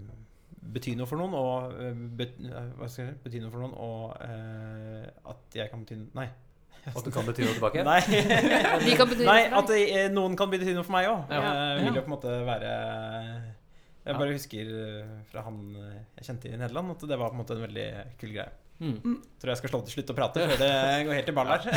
bety 0.75 0.95
noe 0.97 1.05
for 1.07 1.21
noen, 1.21 1.35
og 1.37 1.77
eh, 1.79 1.93
bet, 2.17 2.33
eh, 2.41 2.71
Hva 2.79 2.89
skal 2.89 3.05
jeg 3.05 3.13
si? 3.13 3.19
Bety 3.27 3.43
noe 3.43 3.53
for 3.53 3.61
noen, 3.61 3.77
og 3.77 4.17
eh, 4.25 5.05
at 5.31 5.59
jeg 5.61 5.69
kan 5.71 5.85
bety 5.85 5.99
Nei. 6.17 6.27
At 6.85 7.01
du 7.05 7.09
kan 7.13 7.25
bety 7.29 7.45
noe 7.45 7.53
tilbake? 7.57 7.83
Nei, 7.91 7.99
Vi 8.89 8.97
kan 8.97 9.09
bety 9.09 9.25
Nei 9.25 9.39
noe 9.47 9.53
for 9.53 9.61
at 9.61 9.69
det, 9.73 9.83
eh, 10.01 10.09
noen 10.13 10.35
kan 10.37 10.49
bety 10.51 10.73
noe 10.73 10.83
for 10.85 10.97
meg 10.97 11.07
òg. 11.13 11.29
Ja. 11.29 11.45
Eh, 11.45 11.83
vil 11.85 11.93
jo 12.01 12.03
på 12.05 12.09
en 12.11 12.15
måte 12.17 12.33
være 12.49 12.73
Jeg 14.05 14.19
bare 14.19 14.35
husker 14.35 14.69
eh, 14.81 15.15
fra 15.31 15.41
han 15.47 15.57
eh, 15.81 15.97
jeg 16.19 16.27
kjente 16.29 16.51
i 16.51 16.59
Nederland, 16.59 16.93
at 16.93 17.07
det 17.09 17.17
var 17.17 17.31
på 17.31 17.37
en 17.37 17.41
måte 17.41 17.57
en 17.57 17.65
veldig 17.65 17.87
kul 18.21 18.35
greie. 18.35 18.51
Mm. 18.75 19.21
Tror 19.39 19.49
jeg 19.53 19.59
skal 19.61 19.71
slå 19.71 19.79
til 19.87 19.93
slutt 19.95 20.09
å 20.11 20.15
prate 20.17 20.45
før 20.49 20.57
det 20.59 20.71
går 21.07 21.15
helt 21.15 21.29
i 21.31 21.35
ball 21.37 21.47
her. 21.47 21.63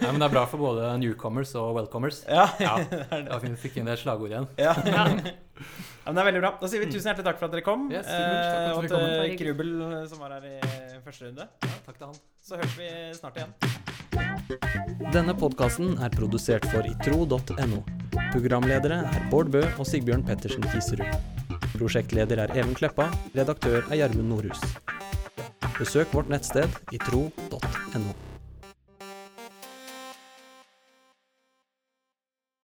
Nei, 0.00 0.08
men 0.08 0.20
det 0.22 0.26
er 0.26 0.32
bra 0.32 0.44
for 0.48 0.62
både 0.62 0.94
newcomers 1.02 1.52
og 1.60 1.74
welcomers. 1.76 2.22
Ja, 2.24 2.46
Ja. 2.62 2.78
det 2.90 3.02
er 3.04 3.26
det. 3.26 3.28
Da 3.28 3.40
fikk 3.60 3.76
vi 3.76 3.82
inn 3.82 3.90
det 3.90 3.98
slagordet 4.00 4.32
igjen. 4.38 4.48
Ja. 4.60 4.74
Ja. 4.92 5.06
Ja, 6.06 6.12
men 6.12 6.18
det 6.18 6.22
er 6.22 6.26
veldig 6.28 6.40
bra. 6.44 6.50
Da 6.60 6.68
sier 6.70 6.82
vi 6.84 6.86
tusen 6.86 7.08
hjertelig 7.10 7.24
takk 7.26 7.38
for 7.40 7.48
at 7.48 7.54
dere 7.56 7.64
kom. 7.66 7.88
Yes, 7.90 8.06
eh, 8.06 8.20
takk 8.20 8.36
for 8.36 8.60
at 8.60 8.76
og 8.76 8.84
til 8.84 8.92
kom. 8.92 9.06
Og 9.08 9.24
til 9.24 9.40
Krubel, 9.40 9.72
som 10.12 10.22
var 10.22 10.36
her 10.36 10.46
i 10.52 11.00
første 11.02 11.26
runde. 11.26 11.48
Takk 11.88 11.98
til 11.98 12.06
han. 12.12 12.22
Så 12.46 12.60
høres 12.60 12.78
vi 12.78 12.92
snart 13.18 13.40
igjen. 13.42 13.85
Denne 15.14 15.32
podkasten 15.38 15.96
er 16.02 16.12
produsert 16.12 16.66
for 16.72 16.86
itro.no. 16.88 17.80
Programledere 18.34 19.00
er 19.06 19.26
Bård 19.30 19.52
Bø 19.54 19.62
og 19.78 19.86
Sigbjørn 19.88 20.26
Pettersen 20.26 20.66
Kiserud. 20.72 21.16
Prosjektleder 21.76 22.44
er 22.44 22.54
Even 22.56 22.76
Kleppa, 22.76 23.08
redaktør 23.36 23.82
er 23.86 24.00
Gjermund 24.02 24.32
Nordhus. 24.34 24.62
Besøk 25.78 26.12
vårt 26.16 26.32
nettsted 26.32 26.72
itro.no. 26.96 28.25